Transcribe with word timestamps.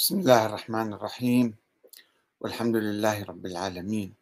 بسم 0.00 0.18
الله 0.18 0.46
الرحمن 0.46 0.92
الرحيم. 0.92 1.54
والحمد 2.40 2.76
لله 2.76 3.24
رب 3.24 3.46
العالمين. 3.46 4.14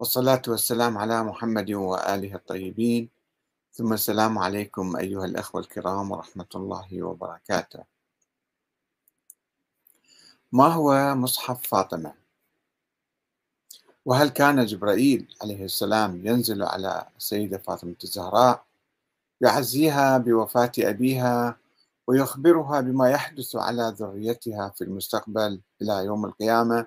والصلاة 0.00 0.42
والسلام 0.48 0.98
على 0.98 1.22
محمد 1.24 1.70
وآله 1.70 2.34
الطيبين. 2.34 3.08
ثم 3.72 3.92
السلام 3.92 4.38
عليكم 4.38 4.96
أيها 4.96 5.24
الأخوة 5.24 5.60
الكرام 5.60 6.10
ورحمة 6.10 6.46
الله 6.54 7.02
وبركاته. 7.02 7.84
ما 10.52 10.66
هو 10.66 11.14
مصحف 11.14 11.66
فاطمة؟ 11.66 12.12
وهل 14.04 14.28
كان 14.28 14.66
جبرائيل 14.66 15.34
عليه 15.42 15.64
السلام 15.64 16.26
ينزل 16.26 16.62
على 16.62 17.06
السيدة 17.16 17.58
فاطمة 17.58 17.96
الزهراء 18.04 18.64
يعزيها 19.40 20.18
بوفاة 20.18 20.72
أبيها 20.78 21.56
ويخبرها 22.06 22.80
بما 22.80 23.10
يحدث 23.10 23.56
على 23.56 23.94
ذريتها 23.96 24.68
في 24.68 24.84
المستقبل 24.84 25.60
إلى 25.82 26.04
يوم 26.04 26.24
القيامة. 26.24 26.86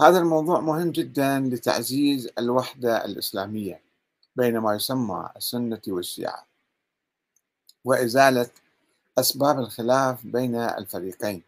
هذا 0.00 0.18
الموضوع 0.18 0.60
مهم 0.60 0.90
جدا 0.90 1.40
لتعزيز 1.40 2.28
الوحدة 2.38 3.04
الإسلامية 3.04 3.82
بين 4.36 4.58
ما 4.58 4.74
يسمى 4.74 5.28
السنة 5.36 5.80
والشيعة 5.88 6.46
وإزالة 7.84 8.50
أسباب 9.18 9.58
الخلاف 9.58 10.26
بين 10.26 10.54
الفريقين. 10.54 11.42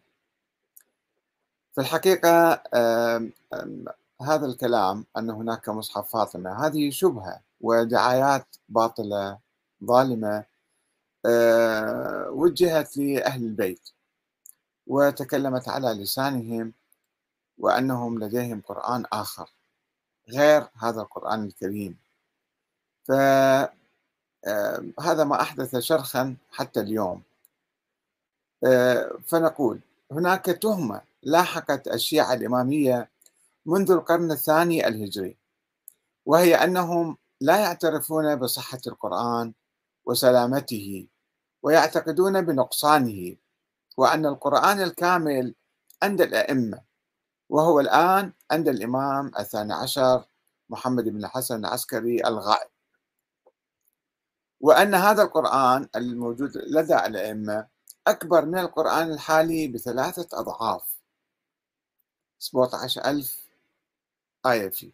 في 1.75 1.81
الحقيقة 1.81 2.63
هذا 4.23 4.47
الكلام 4.47 5.05
أن 5.17 5.31
هناك 5.31 5.69
مصحف 5.69 6.13
فاطمة 6.13 6.67
هذه 6.67 6.91
شبهة 6.91 7.41
ودعايات 7.61 8.47
باطلة 8.69 9.39
ظالمة 9.85 10.45
وجهت 12.31 12.97
لأهل 12.97 13.45
البيت 13.45 13.91
وتكلمت 14.87 15.69
على 15.69 15.89
لسانهم 15.89 16.73
وأنهم 17.59 18.25
لديهم 18.25 18.61
قرآن 18.61 19.05
آخر 19.13 19.51
غير 20.29 20.69
هذا 20.77 21.01
القرآن 21.01 21.45
الكريم. 21.45 21.99
فهذا 23.05 23.73
آه، 24.47 25.25
ما 25.25 25.41
أحدث 25.41 25.77
شرخا 25.77 26.37
حتى 26.53 26.81
اليوم. 26.81 27.23
آه، 28.65 29.19
فنقول 29.27 29.81
هناك 30.13 30.45
تهمة 30.45 31.01
لاحقت 31.23 31.89
الشيعة 31.89 32.35
الإمامية 32.35 33.09
منذ 33.67 33.91
القرن 33.91 34.31
الثاني 34.31 34.89
الهجري 34.89 35.37
وهي 36.27 36.55
أنهم 36.55 37.17
لا 37.41 37.59
يعترفون 37.59 38.37
بصحة 38.37 38.81
القرآن 38.87 39.53
وسلامته 40.09 41.07
ويعتقدون 41.63 42.43
بنقصانه 42.43 43.37
وأن 43.97 44.27
القرآن 44.27 44.81
الكامل 44.83 45.55
عند 46.03 46.21
الأئمة 46.21 46.81
وهو 47.49 47.81
الآن 47.81 48.33
عند 48.51 48.69
الإمام 48.69 49.33
الثاني 49.39 49.73
عشر 49.73 50.25
محمد 50.69 51.05
بن 51.05 51.27
حسن 51.27 51.65
العسكري 51.65 52.27
الغائب. 52.27 52.71
وأن 54.61 54.95
هذا 54.95 55.23
القرآن 55.23 55.89
الموجود 55.97 56.57
لدى 56.57 56.97
الأئمة 56.97 57.67
أكبر 58.07 58.45
من 58.47 58.59
القرآن 58.59 59.13
الحالي 59.13 59.69
بثلاثة 59.69 60.41
أضعاف. 60.41 60.99
17 62.39 63.05
ألف 63.05 63.49
آية 64.47 64.69
فيه. 64.69 64.93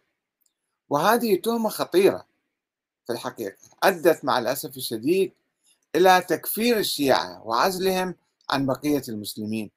وهذه 0.88 1.40
تهمة 1.40 1.68
خطيرة. 1.68 2.26
في 3.06 3.12
الحقيقة. 3.12 3.56
أدت 3.82 4.24
مع 4.24 4.38
الأسف 4.38 4.76
الشديد 4.76 5.32
إلى 5.96 6.20
تكفير 6.20 6.78
الشيعة 6.78 7.42
وعزلهم 7.46 8.14
عن 8.50 8.66
بقية 8.66 9.02
المسلمين 9.08 9.70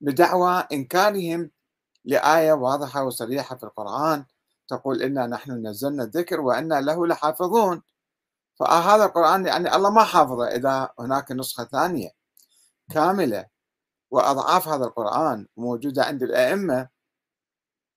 بدعوى 0.00 0.66
إنكارهم 0.72 1.50
لآية 2.04 2.52
واضحة 2.52 3.04
وصريحة 3.04 3.56
في 3.56 3.62
القرآن 3.64 4.24
تقول 4.68 5.02
إنا 5.02 5.26
نحن 5.26 5.66
نزلنا 5.66 6.02
الذكر 6.04 6.40
وإنا 6.40 6.80
له 6.80 7.06
لحافظون. 7.06 7.82
فهذا 8.60 9.04
القرآن 9.04 9.46
يعني 9.46 9.76
الله 9.76 9.90
ما 9.90 10.04
حافظه 10.04 10.46
إذا 10.46 10.90
هناك 10.98 11.32
نسخة 11.32 11.64
ثانية 11.64 12.10
كاملة 12.90 13.46
وأضعاف 14.10 14.68
هذا 14.68 14.84
القرآن 14.84 15.46
موجودة 15.56 16.04
عند 16.04 16.22
الأئمة 16.22 16.88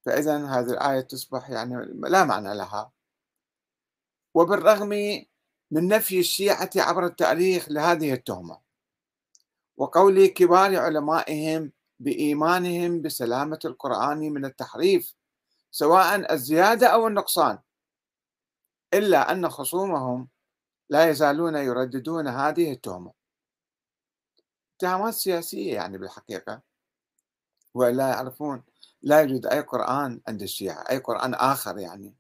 فإذا 0.06 0.46
هذه 0.46 0.70
الآية 0.72 1.02
تصبح 1.02 1.50
يعني 1.50 1.86
لا 1.94 2.24
معنى 2.24 2.53
لها. 2.56 2.91
وبالرغم 4.38 4.90
من 5.72 5.88
نفي 5.88 6.20
الشيعة 6.20 6.70
عبر 6.75 7.06
التاريخ 7.06 7.70
لهذه 7.70 8.14
التهمة 8.14 8.59
وقول 9.78 10.25
كبار 10.28 10.75
علمائهم 10.75 11.72
بإيمانهم 12.00 13.02
بسلامة 13.02 13.59
القرآن 13.66 14.20
من 14.20 14.46
التحريف 14.46 15.16
سواء 15.72 16.34
الزيادة 16.34 16.88
أو 16.88 17.08
النقصان 17.08 17.59
إلا 18.94 19.31
أن 19.31 19.50
خصومهم 19.50 20.30
لا 20.90 21.09
يزالون 21.09 21.56
يرددون 21.56 22.28
هذه 22.28 22.72
التهمة. 22.72 23.14
اتهامات 24.76 25.14
سياسية 25.14 25.74
يعني 25.74 25.97
بالحقيقة 25.97 26.62
ولا 27.74 28.09
يعرفون 28.09 28.64
لا 29.02 29.22
يوجد 29.22 29.46
أي 29.46 29.62
قرآن 29.62 30.22
عند 30.28 30.42
الشيعة 30.42 30.84
أي 30.90 30.97
قرآن 30.97 31.34
آخر 31.34 31.78
يعني. 31.78 32.16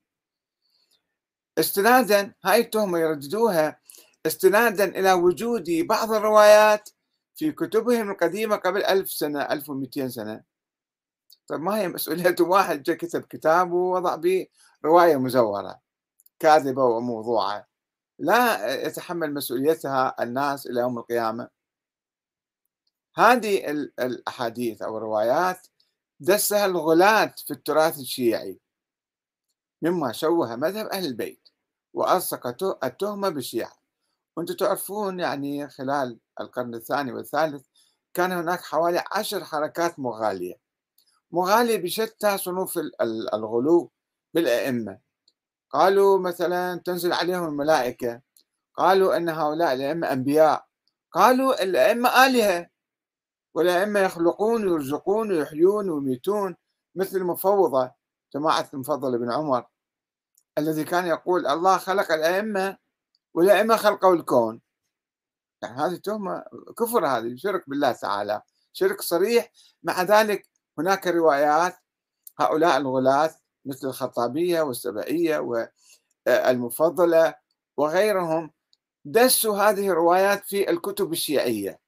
استنادا 1.59 2.33
هاي 2.45 2.61
التهمة 2.61 2.99
يرددوها 2.99 3.79
استنادا 4.25 4.85
إلى 4.85 5.13
وجود 5.13 5.69
بعض 5.89 6.11
الروايات 6.11 6.89
في 7.35 7.51
كتبهم 7.51 8.11
القديمة 8.11 8.55
قبل 8.55 8.83
ألف 8.83 9.11
سنة 9.11 9.41
ألف 9.41 9.69
ومئتين 9.69 10.09
سنة. 10.09 10.43
طيب 11.47 11.59
ما 11.61 11.77
هي 11.77 11.87
مسؤولية؟ 11.87 12.35
واحد 12.41 12.83
جاء 12.83 12.95
كتب 12.95 13.21
كتاب 13.21 13.71
ووضع 13.71 14.15
به 14.15 14.47
رواية 14.85 15.17
مزورة 15.17 15.79
كاذبة 16.39 16.83
وموضوعة. 16.83 17.67
لا 18.19 18.73
يتحمل 18.87 19.33
مسؤوليتها 19.33 20.15
الناس 20.23 20.67
إلى 20.67 20.79
يوم 20.81 20.97
القيامة. 20.97 21.49
هذه 23.15 23.71
الأحاديث 23.99 24.81
أو 24.81 24.97
الروايات 24.97 25.67
دسها 26.19 26.65
الغلاة 26.65 27.35
في 27.45 27.51
التراث 27.51 27.99
الشيعي. 27.99 28.59
مما 29.81 30.11
شوه 30.11 30.55
مذهب 30.55 30.85
أهل 30.87 31.05
البيت. 31.05 31.46
وألصق 31.97 32.47
التهمة 32.83 33.29
بالشيعة 33.29 33.73
وأنتم 34.37 34.53
تعرفون 34.53 35.19
يعني 35.19 35.69
خلال 35.69 36.19
القرن 36.39 36.75
الثاني 36.75 37.11
والثالث 37.11 37.65
كان 38.13 38.31
هناك 38.31 38.61
حوالي 38.61 39.03
عشر 39.11 39.43
حركات 39.43 39.99
مغالية. 39.99 40.55
مغالية 41.31 41.77
بشتى 41.77 42.37
صنوف 42.37 42.79
الغلو 43.33 43.91
بالأئمة. 44.33 44.99
قالوا 45.69 46.19
مثلا 46.19 46.81
تنزل 46.85 47.13
عليهم 47.13 47.47
الملائكة. 47.47 48.21
قالوا 48.75 49.17
أن 49.17 49.29
هؤلاء 49.29 49.73
الأئمة 49.73 50.11
أنبياء. 50.11 50.65
قالوا 51.11 51.63
الأئمة 51.63 52.09
آلهة. 52.25 52.69
والأئمة 53.53 53.99
يخلقون 53.99 54.67
ويرزقون 54.67 55.31
ويحيون 55.31 55.89
ويميتون 55.89 56.55
مثل 56.95 57.17
المفوضة 57.17 57.91
جماعة 58.33 58.69
المفضل 58.73 59.17
بن 59.17 59.31
عمر. 59.31 59.65
الذي 60.57 60.83
كان 60.83 61.05
يقول 61.05 61.47
الله 61.47 61.77
خلق 61.77 62.11
الأئمة 62.11 62.77
والأئمة 63.33 63.75
خلقوا 63.75 64.15
الكون. 64.15 64.61
يعني 65.61 65.77
هذه 65.81 65.95
تهمة 65.95 66.43
كفر 66.77 67.05
هذه 67.05 67.35
شرك 67.35 67.69
بالله 67.69 67.91
تعالى. 67.91 68.41
شرك 68.73 69.01
صريح. 69.01 69.51
مع 69.83 70.01
ذلك 70.01 70.47
هناك 70.77 71.07
روايات 71.07 71.77
هؤلاء 72.39 72.77
الغلاة 72.77 73.35
مثل 73.65 73.87
الخطابية 73.87 74.61
والسبعية 74.61 75.39
والمفضلة 76.27 77.35
وغيرهم 77.77 78.51
دسوا 79.05 79.57
هذه 79.57 79.89
الروايات 79.89 80.45
في 80.45 80.69
الكتب 80.69 81.11
الشيعية. 81.11 81.79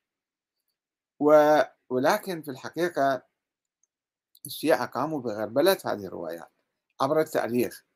ولكن 1.89 2.41
في 2.41 2.51
الحقيقة 2.51 3.21
الشيعة 4.45 4.85
قاموا 4.85 5.21
بغربلة 5.21 5.77
هذه 5.85 6.05
الروايات 6.05 6.51
عبر 7.01 7.19
التاريخ. 7.21 7.88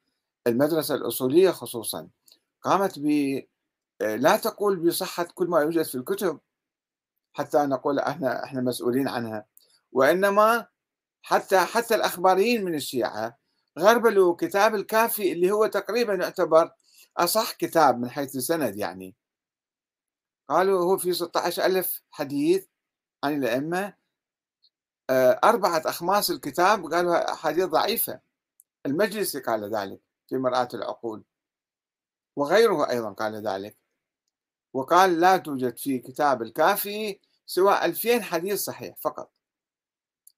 المدرسة 0.48 0.96
الأصولية 0.96 1.52
خصوصا 1.52 2.10
قامت 2.62 3.00
ب 3.00 3.08
لا 4.02 4.38
تقول 4.38 4.76
بصحة 4.88 5.24
كل 5.24 5.48
ما 5.48 5.62
يوجد 5.62 5.84
في 5.84 5.96
الكتب 5.96 6.40
حتى 7.34 7.58
نقول 7.58 8.00
إحنا 8.00 8.44
إحنا 8.44 8.62
مسؤولين 8.62 9.08
عنها 9.08 9.46
وإنما 9.92 10.68
حتى 11.22 11.60
حتى 11.60 11.96
الأخباريين 11.96 12.66
من 12.66 12.76
الشيعة 12.76 13.38
غربلوا 13.80 14.36
كتاب 14.36 14.76
الكافي 14.76 15.32
اللي 15.32 15.52
هو 15.52 15.68
تقريبا 15.68 16.14
يعتبر 16.14 16.72
أصح 17.18 17.52
كتاب 17.52 18.00
من 18.00 18.10
حيث 18.10 18.36
السند 18.36 18.78
يعني. 18.78 19.16
قالوا 20.50 20.84
هو 20.84 20.98
في 20.98 21.14
16 21.14 21.66
ألف 21.66 22.02
حديث 22.12 22.66
عن 23.24 23.44
الأئمة 23.44 23.94
آه، 25.10 25.40
أربعة 25.44 25.82
أخماس 25.86 26.32
الكتاب 26.32 26.94
قالوا 26.94 27.34
أحاديث 27.34 27.66
ضعيفة. 27.66 28.20
المجلس 28.86 29.38
قال 29.38 29.76
ذلك. 29.76 30.02
في 30.30 30.38
مرآة 30.38 30.68
العقول. 30.74 31.24
وغيره 32.36 32.90
أيضا 32.90 33.12
قال 33.14 33.48
ذلك. 33.48 33.78
وقال 34.74 35.20
لا 35.20 35.38
توجد 35.38 35.78
في 35.78 36.00
كتاب 36.00 36.42
الكافي 36.42 37.20
سوى 37.46 37.86
2000 37.86 38.22
حديث 38.22 38.64
صحيح 38.64 38.96
فقط. 39.02 39.32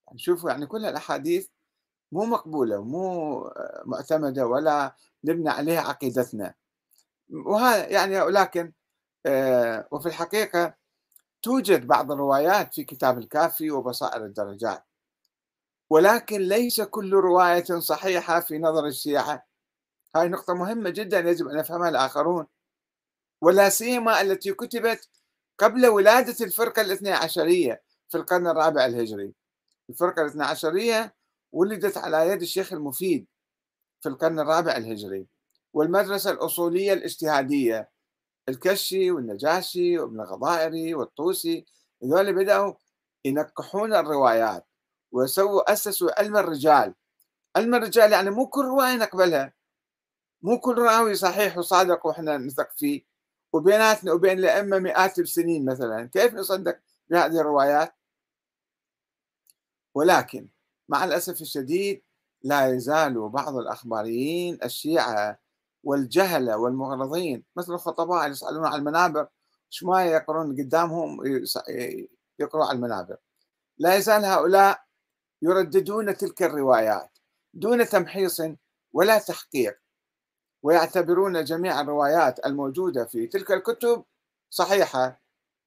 يعني 0.08 0.20
شوفوا 0.20 0.50
يعني 0.52 0.66
كل 0.66 0.86
الأحاديث 0.86 1.48
مو 2.12 2.26
مقبولة 2.26 2.80
ومو 2.80 3.52
معتمدة 3.86 4.48
ولا 4.48 4.96
نبنى 5.24 5.50
عليها 5.50 5.82
عقيدتنا. 5.82 6.54
وهذا 7.30 7.88
يعني 7.88 8.22
ولكن 8.22 8.74
آه، 9.26 9.88
وفي 9.92 10.06
الحقيقة 10.06 10.76
توجد 11.42 11.88
بعض 11.88 12.12
الروايات 12.12 12.74
في 12.74 12.84
كتاب 12.84 13.18
الكافي 13.18 13.72
وبصائر 13.72 14.26
الدرجات. 14.26 14.86
ولكن 15.90 16.42
ليس 16.42 16.82
كل 16.82 17.14
رواية 17.14 17.64
صحيحة 17.64 18.40
في 18.40 18.58
نظر 18.60 18.86
الشيعة. 18.86 19.46
هاي 20.16 20.28
نقطة 20.28 20.54
مهمة 20.54 20.90
جدا 20.90 21.20
يجب 21.20 21.48
أن 21.48 21.60
يفهمها 21.60 21.90
الآخرون. 21.90 22.48
ولا 23.42 23.70
سيما 23.70 24.22
التي 24.22 24.54
كتبت 24.54 25.10
قبل 25.58 25.88
ولادة 25.88 26.46
الفرقة 26.46 26.82
الاثنى 26.82 27.12
عشرية 27.12 27.84
في 28.10 28.18
القرن 28.18 28.48
الرابع 28.48 28.86
الهجري. 28.86 29.34
الفرقة 29.90 30.22
الاثنى 30.22 30.44
عشرية 30.44 31.16
ولدت 31.52 31.98
على 31.98 32.30
يد 32.30 32.42
الشيخ 32.42 32.74
المفيد 32.74 33.28
في 34.02 34.10
القرن 34.10 34.40
الرابع 34.40 34.78
الهجري. 34.78 35.28
والمدرسة 35.74 36.32
الأصولية 36.32 36.94
الاجتهادية 36.94 37.90
الكشي 38.50 39.12
والنجاشي 39.12 40.00
وابن 40.00 40.22
الغضائري 40.22 40.96
والطوسي 40.96 41.66
هذول 42.04 42.36
بدأوا 42.36 42.74
ينقحون 43.26 43.94
الروايات 43.96 44.68
وسووا 45.12 45.74
أسسوا 45.74 46.20
علم 46.20 46.38
الرجال. 46.38 46.94
علم 47.56 47.76
الرجال 47.76 48.12
يعني 48.12 48.30
مو 48.30 48.48
كل 48.48 48.66
رواية 48.66 48.96
نقبلها. 48.96 49.54
مو 50.46 50.60
كل 50.60 50.78
راوي 50.78 51.16
صحيح 51.16 51.58
وصادق 51.58 52.06
وإحنا 52.06 52.38
نثق 52.38 52.72
فيه 52.78 53.06
وبيناتنا 53.54 54.14
وبين 54.14 54.40
الأئمة 54.40 54.80
مئات 54.80 55.20
السنين 55.20 55.66
مثلا. 55.66 56.10
كيف 56.14 56.34
نصدق 56.34 56.80
بهذه 57.10 57.42
الروايات؟ 57.42 57.96
ولكن 59.96 60.50
مع 60.90 61.04
الأسف 61.04 61.42
الشديد 61.42 62.04
لا 62.44 62.68
يزال 62.68 63.30
بعض 63.30 63.58
الأخباريين 63.58 64.60
الشيعة 64.64 65.40
والجهلة 65.84 66.58
والمغرضين 66.58 67.44
مثل 67.56 67.74
الخطباء 67.74 68.22
اللي 68.22 68.32
يسألون 68.32 68.66
على 68.66 68.76
المنابر 68.76 69.28
شو 69.70 69.88
ما 69.88 70.06
يقرون 70.06 70.52
قدامهم 70.62 71.20
يقروا 72.40 72.66
على 72.66 72.76
المنابر. 72.76 73.18
لا 73.78 73.96
يزال 73.96 74.26
هؤلاء 74.26 74.84
يرددون 75.42 76.18
تلك 76.18 76.44
الروايات 76.44 77.18
دون 77.54 77.88
تمحيص 77.88 78.42
ولا 78.94 79.20
تحقيق. 79.20 79.85
ويعتبرون 80.66 81.44
جميع 81.44 81.82
الروايات 81.82 82.46
الموجودة 82.46 83.06
في 83.06 83.28
تلك 83.28 83.52
الكتب 83.52 84.04
صحيحة 84.50 85.22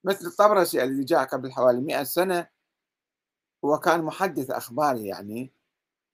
مثل 0.04 0.26
الطبرسي 0.26 0.84
الذي 0.84 1.04
جاء 1.04 1.24
قبل 1.24 1.52
حوالي 1.52 1.80
مئة 1.80 2.02
سنة 2.02 2.46
وكان 3.62 4.02
محدث 4.02 4.50
أخباري 4.50 5.06
يعني 5.06 5.52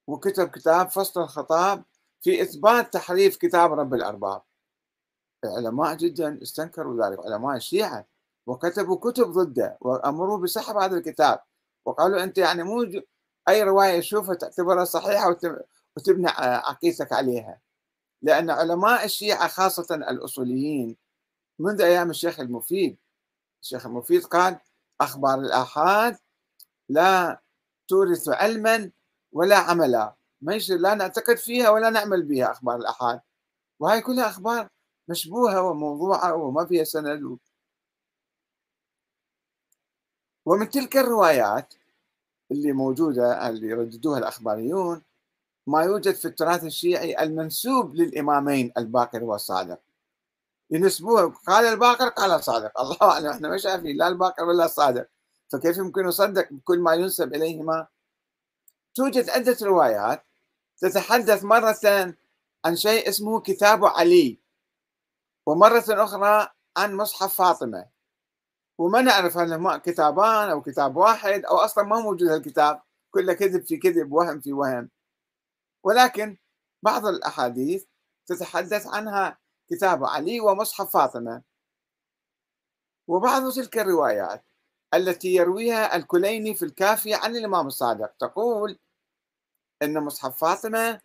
وكتب 0.06 0.48
كتاب 0.48 0.90
فصل 0.90 1.22
الخطاب 1.22 1.84
في 2.20 2.42
إثبات 2.42 2.92
تحريف 2.92 3.36
كتاب 3.36 3.72
رب 3.72 3.94
الأرباب. 3.94 4.42
العلماء 5.44 5.94
جدا 5.96 6.42
استنكروا 6.42 7.06
ذلك 7.06 7.18
علماء 7.26 7.56
الشيعة 7.56 8.06
وكتبوا 8.46 8.96
كتب 8.96 9.26
ضده 9.26 9.78
وأمروا 9.80 10.38
بسحب 10.38 10.76
هذا 10.76 10.96
الكتاب 10.96 11.40
وقالوا 11.84 12.22
أنت 12.22 12.38
يعني 12.38 12.62
مو 12.62 12.82
أي 13.48 13.62
رواية 13.62 14.00
تشوفها 14.00 14.34
تعتبرها 14.34 14.84
صحيحة 14.84 15.36
وتبني 15.96 16.28
عقيدتك 16.28 17.12
عليها. 17.12 17.63
لأن 18.24 18.50
علماء 18.50 19.04
الشيعة 19.04 19.48
خاصة 19.48 19.94
الأصوليين 19.94 20.96
منذ 21.58 21.80
أيام 21.82 22.10
الشيخ 22.10 22.40
المفيد 22.40 22.96
الشيخ 23.62 23.86
المفيد 23.86 24.24
قال 24.24 24.60
أخبار 25.00 25.40
الآحاد 25.40 26.18
لا 26.88 27.40
تورث 27.88 28.28
علما 28.28 28.90
ولا 29.32 29.56
عملا 29.56 30.14
ما 30.40 30.54
يصير 30.54 30.78
لا 30.78 30.94
نعتقد 30.94 31.36
فيها 31.36 31.70
ولا 31.70 31.90
نعمل 31.90 32.22
بها 32.22 32.50
أخبار 32.50 32.76
الآحاد. 32.76 33.20
وهي 33.80 34.00
كلها 34.00 34.28
أخبار 34.28 34.68
مشبوهة 35.08 35.62
وموضوعة 35.62 36.34
وما 36.34 36.66
فيها 36.66 36.84
سند 36.84 37.38
ومن 40.46 40.70
تلك 40.70 40.96
الروايات 40.96 41.74
اللي 42.50 42.72
موجودة 42.72 43.48
اللي 43.48 43.68
يرددوها 43.68 44.18
الأخباريون 44.18 45.02
ما 45.66 45.82
يوجد 45.82 46.14
في 46.14 46.24
التراث 46.24 46.64
الشيعي 46.64 47.22
المنسوب 47.22 47.94
للإمامين 47.94 48.72
الباقر 48.78 49.24
والصادق. 49.24 49.80
ينسبوه 50.70 51.34
قال 51.46 51.64
الباقر 51.64 52.08
قال 52.08 52.30
الصادق. 52.30 52.72
الله 52.80 52.96
أعلم 53.02 53.26
إحنا 53.26 53.48
ما 53.48 53.56
شايفين 53.56 53.96
لا 53.96 54.08
الباقر 54.08 54.44
ولا 54.44 54.64
الصادق. 54.64 55.08
فكيف 55.52 55.76
يمكن 55.76 56.06
نصدق 56.06 56.52
بكل 56.52 56.78
ما 56.78 56.94
ينسب 56.94 57.34
إليهما؟ 57.34 57.86
توجد 58.94 59.30
عدة 59.30 59.56
روايات 59.62 60.24
تتحدث 60.78 61.44
مرة 61.44 62.14
عن 62.64 62.76
شيء 62.76 63.08
اسمه 63.08 63.40
كتاب 63.40 63.84
علي 63.84 64.40
ومرة 65.46 65.84
أخرى 65.88 66.48
عن 66.76 66.94
مصحف 66.96 67.34
فاطمة. 67.34 67.86
وما 68.78 69.00
نعرف 69.00 69.36
هل 69.36 69.52
هما 69.52 69.78
كتابان 69.78 70.50
أو 70.50 70.62
كتاب 70.62 70.96
واحد 70.96 71.44
أو 71.44 71.56
أصلا 71.56 71.84
ما 71.84 72.00
موجود 72.00 72.28
الكتاب 72.28 72.82
كله 73.10 73.32
كذب 73.32 73.64
في 73.64 73.76
كذب 73.76 74.12
وهم 74.12 74.40
في 74.40 74.52
وهم. 74.52 74.90
ولكن 75.84 76.36
بعض 76.82 77.06
الأحاديث 77.06 77.84
تتحدث 78.26 78.86
عنها 78.86 79.38
كتاب 79.70 80.04
علي 80.04 80.40
ومصحف 80.40 80.92
فاطمة. 80.92 81.42
وبعض 83.08 83.52
تلك 83.52 83.78
الروايات 83.78 84.44
التي 84.94 85.34
يرويها 85.34 85.96
الكليني 85.96 86.54
في 86.54 86.64
الكافي 86.64 87.14
عن 87.14 87.36
الإمام 87.36 87.66
الصادق 87.66 88.12
تقول 88.18 88.78
أن 89.82 90.04
مصحف 90.04 90.38
فاطمة 90.38 91.00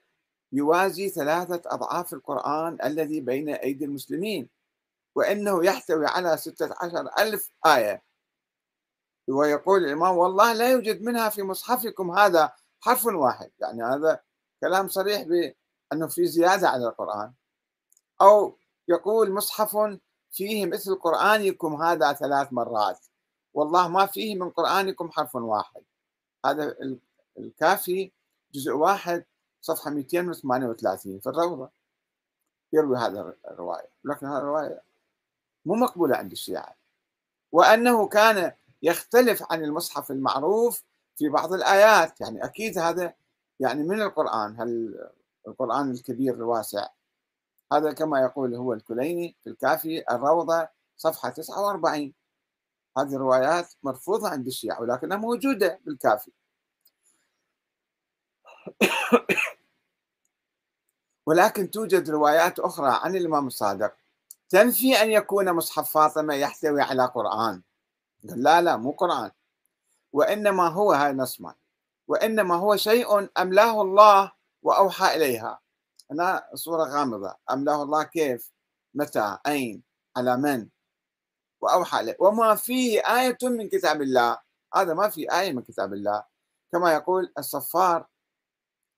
يوازي 0.51 1.09
ثلاثة 1.09 1.61
أضعاف 1.65 2.13
القرآن 2.13 2.77
الذي 2.83 3.21
بين 3.21 3.49
أيدي 3.49 3.85
المسلمين 3.85 4.49
وأنه 5.15 5.65
يحتوي 5.65 6.05
على 6.07 6.37
ستة 6.37 6.75
عشر 6.81 7.09
ألف 7.19 7.49
آية. 7.65 8.03
ويقول 9.27 9.85
الإمام 9.85 10.17
والله 10.17 10.53
لا 10.53 10.71
يوجد 10.71 11.01
منها 11.01 11.29
في 11.29 11.43
مصحفكم 11.43 12.11
هذا 12.11 12.53
حرف 12.79 13.05
واحد 13.05 13.51
يعني 13.59 13.83
هذا 13.83 14.19
كلام 14.61 14.87
صريح 14.87 15.21
بأنه 15.21 16.07
في 16.07 16.25
زيادة 16.25 16.69
على 16.69 16.87
القرآن. 16.87 17.33
أو 18.21 18.57
يقول 18.87 19.31
مصحف 19.31 19.77
فيه 20.31 20.65
مثل 20.65 20.95
قرآنكم 20.95 21.81
هذا 21.81 22.13
ثلاث 22.13 22.53
مرات. 22.53 23.05
والله 23.53 23.87
ما 23.87 24.05
فيه 24.05 24.35
من 24.35 24.49
قرآنكم 24.49 25.11
حرف 25.11 25.35
واحد. 25.35 25.81
هذا 26.45 26.75
الكافي 27.37 28.11
جزء 28.53 28.71
واحد 28.71 29.25
صفحة 29.61 29.91
238 29.91 31.19
في 31.19 31.29
الروضة. 31.29 31.69
يروي 32.73 32.97
هذا 32.97 33.35
الرواية. 33.51 33.89
لكن 34.03 34.27
هذه 34.27 34.37
الرواية 34.37 34.81
مو 35.65 35.75
مقبولة 35.75 36.15
عند 36.17 36.31
الشيعة. 36.31 36.75
وأنه 37.51 38.07
كان 38.07 38.53
يختلف 38.81 39.43
عن 39.51 39.63
المصحف 39.63 40.11
المعروف 40.11 40.83
في 41.17 41.29
بعض 41.29 41.53
الآيات. 41.53 42.21
يعني 42.21 42.45
أكيد 42.45 42.77
هذا 42.77 43.13
يعني 43.59 43.83
من 43.83 44.01
القرآن 44.01 44.61
هل 44.61 44.99
القرآن 45.47 45.91
الكبير 45.91 46.33
الواسع؟ 46.33 46.87
هذا 47.73 47.93
كما 47.93 48.19
يقول 48.21 48.55
هو 48.55 48.73
الكليني 48.73 49.37
في 49.43 49.49
الكافي 49.49 50.03
الروضة 50.11 50.67
صفحة 50.97 51.29
49 51.29 52.13
هذه 52.97 53.15
الروايات 53.15 53.73
مرفوضة 53.83 54.29
عند 54.29 54.47
الشيعة 54.47 54.81
ولكنها 54.81 55.17
موجودة 55.17 55.79
بالكافي. 55.85 56.31
ولكن 61.25 61.71
توجد 61.71 62.09
روايات 62.09 62.59
أخرى 62.59 62.99
عن 63.03 63.15
الإمام 63.15 63.47
الصادق. 63.47 63.93
تنفي 64.49 64.95
أن 65.01 65.11
يكون 65.11 65.53
مصحف 65.53 65.91
فاطمة 65.91 66.33
يحتوي 66.33 66.81
على 66.81 67.05
قرآن. 67.05 67.61
لا 68.23 68.61
لا 68.61 68.77
مو 68.77 68.91
قرآن. 68.91 69.31
وإنما 70.13 70.67
هو 70.67 70.91
هاي 70.91 71.13
نصمة 71.13 71.55
وإنما 72.09 72.55
هو 72.55 72.75
شيء 72.75 73.29
أملاه 73.37 73.81
الله 73.81 74.31
وأوحى 74.61 75.15
إليها. 75.15 75.59
هنا 76.11 76.49
صورة 76.53 76.83
غامضة. 76.83 77.35
أملاه 77.51 77.83
الله 77.83 78.03
كيف؟ 78.03 78.51
متى؟ 78.93 79.37
أين؟ 79.47 79.83
على 80.17 80.37
من؟ 80.37 80.67
وأوحى 81.61 81.99
إليه. 81.99 82.15
وما 82.19 82.55
فيه 82.55 82.99
آية 82.99 83.37
من 83.43 83.69
كتاب 83.69 84.01
الله. 84.01 84.37
هذا 84.75 84.93
ما 84.93 85.09
في 85.09 85.39
آية 85.39 85.53
من 85.53 85.61
كتاب 85.61 85.93
الله. 85.93 86.23
كما 86.71 86.93
يقول 86.93 87.33
الصفار 87.37 88.07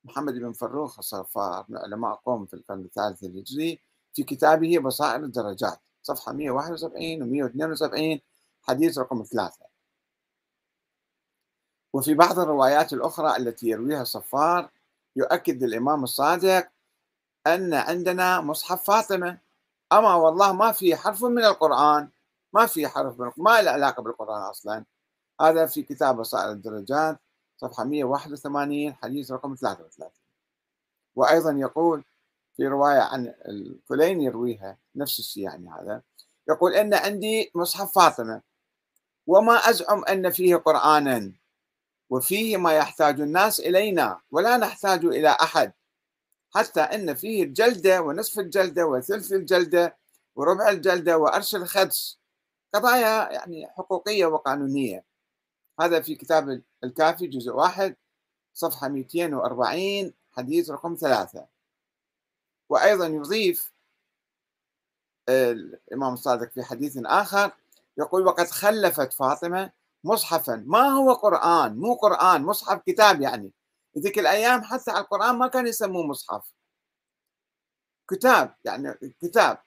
محمد 0.03 0.33
بن 0.33 0.53
فروخ 0.53 0.99
الصفار 0.99 1.65
من 1.69 1.77
علماء 1.77 2.15
قوم 2.15 2.45
في 2.45 2.53
القرن 2.53 2.85
الثالث 2.85 3.23
الهجري 3.23 3.81
في 4.13 4.23
كتابه 4.23 4.79
بصائر 4.79 5.23
الدرجات. 5.23 5.79
صفحة 6.01 6.31
171 6.33 7.23
و 7.23 7.25
172 7.25 8.19
حديث 8.61 8.97
رقم 8.97 9.23
ثلاثة. 9.23 9.70
وفي 11.93 12.13
بعض 12.13 12.39
الروايات 12.39 12.93
الأخرى 12.93 13.37
التي 13.37 13.67
يرويها 13.67 14.01
الصفار 14.01 14.69
يؤكد 15.15 15.63
الإمام 15.63 16.03
الصادق 16.03 16.69
أن 17.47 17.73
عندنا 17.73 18.41
مصحف 18.41 18.83
فاطمة. 18.83 19.37
أما 19.93 20.15
والله 20.15 20.53
ما 20.53 20.71
في 20.71 20.95
حرف 20.95 21.23
من 21.23 21.45
القرآن 21.45 22.09
ما 22.53 22.65
في 22.65 22.87
حرف 22.87 23.19
من 23.19 23.31
ما 23.37 23.61
له 23.61 23.71
علاقة 23.71 24.03
بالقرآن 24.03 24.41
أصلا. 24.41 24.85
هذا 25.41 25.65
في 25.65 25.83
كتاب 25.83 26.17
بصائر 26.17 26.51
الدرجات 26.51 27.19
صفحة 27.57 27.83
181 27.83 28.93
حديث 28.93 29.31
رقم 29.31 29.55
33 29.55 30.09
وأيضا 31.15 31.51
يقول 31.51 32.03
في 32.57 32.67
رواية 32.67 32.99
عن 32.99 33.33
الكلين 33.47 34.21
يرويها 34.21 34.77
نفس 34.95 35.19
الشيء 35.19 35.43
يعني 35.43 35.69
هذا 35.69 36.01
يقول 36.49 36.73
إن 36.73 36.93
عندي 36.93 37.51
مصحف 37.55 37.95
فاطمة. 37.95 38.41
وما 39.27 39.53
أزعم 39.53 40.05
أن 40.05 40.29
فيه 40.29 40.55
قرآنا. 40.55 41.31
وفيه 42.11 42.57
ما 42.57 42.73
يحتاج 42.73 43.21
الناس 43.21 43.59
إلينا 43.59 44.21
ولا 44.31 44.57
نحتاج 44.57 45.05
إلى 45.05 45.29
أحد. 45.29 45.73
حتى 46.55 46.81
أن 46.81 47.15
فيه 47.15 47.43
الجلدة 47.43 48.01
ونصف 48.01 48.39
الجلدة 48.39 48.85
وثلث 48.85 49.31
الجلدة 49.33 49.97
وربع 50.35 50.69
الجلدة 50.69 51.17
وأرش 51.17 51.55
الخدش 51.55 52.19
قضايا 52.73 53.31
يعني 53.31 53.67
حقوقية 53.67 54.25
وقانونية. 54.25 55.05
هذا 55.79 56.01
في 56.01 56.15
كتاب 56.15 56.61
الكافي 56.83 57.27
جزء 57.27 57.51
واحد 57.51 57.95
صفحة 58.53 58.87
240 58.87 60.13
حديث 60.31 60.69
رقم 60.69 60.95
ثلاثة. 60.95 61.47
وأيضا 62.69 63.07
يضيف 63.07 63.71
الإمام 65.29 66.13
الصادق 66.13 66.51
في 66.51 66.63
حديث 66.63 66.97
آخر 67.05 67.51
يقول 67.97 68.27
وقد 68.27 68.47
خلفت 68.47 69.13
فاطمة 69.13 69.71
مصحفا. 70.03 70.63
ما 70.67 70.89
هو 70.89 71.13
قرآن؟ 71.13 71.77
مو 71.77 71.93
قرآن 71.93 72.43
مصحف 72.43 72.81
كتاب 72.85 73.21
يعني. 73.21 73.51
ذيك 73.97 74.19
الأيام 74.19 74.63
حتى 74.63 74.91
على 74.91 75.01
القرآن 75.01 75.35
ما 75.35 75.47
كان 75.47 75.67
يسموه 75.67 76.07
مصحف. 76.07 76.53
كتاب 78.09 78.55
يعني 78.65 78.93
كتاب. 79.21 79.57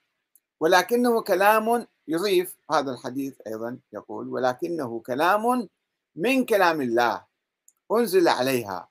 ولكنه 0.61 1.23
كلام 1.23 1.87
يضيف 2.09 2.57
هذا 2.71 2.93
الحديث 2.93 3.35
أيضا 3.47 3.79
يقول 3.93 4.29
ولكنه 4.29 5.01
كلام 5.01 5.69
من 6.17 6.45
كلام 6.45 6.81
الله. 6.81 7.25
أنزل 7.93 8.29
عليها. 8.29 8.89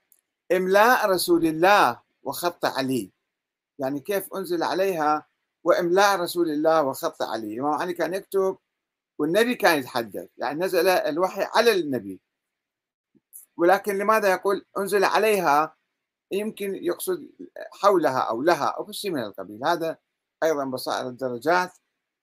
إملاء 0.51 1.09
رسول 1.09 1.45
الله 1.45 2.01
وخط 2.23 2.65
علي. 2.65 3.12
يعني 3.79 4.00
كيف 4.00 4.33
أنزل 4.33 4.63
عليها؟ 4.63 5.25
وإملاء 5.63 6.19
رسول 6.19 6.50
الله 6.50 6.83
وخط 6.83 7.21
علي. 7.21 7.53
الإمام 7.53 7.73
علي 7.73 7.93
كان 7.93 8.13
يكتب 8.13 8.57
والنبي 9.24 9.56
كان 9.56 9.80
يتحدث 9.80 10.30
يعني 10.38 10.60
نزل 10.60 10.88
الوحي 10.88 11.44
على 11.44 11.72
النبي. 11.72 12.22
ولكن 13.58 13.98
لماذا 13.98 14.32
يقول 14.32 14.65
أنزل 14.77 15.03
عليها؟ 15.03 15.75
يمكن 16.32 16.75
يقصد 16.75 17.30
حولها 17.72 18.20
أو 18.20 18.42
لها 18.42 18.65
أو 18.65 18.92
شيء 18.92 19.12
من 19.12 19.24
القبيل. 19.24 19.65
هذا 19.65 19.98
أيضا 20.44 20.65
بصائر 20.65 21.08
الدرجات 21.08 21.72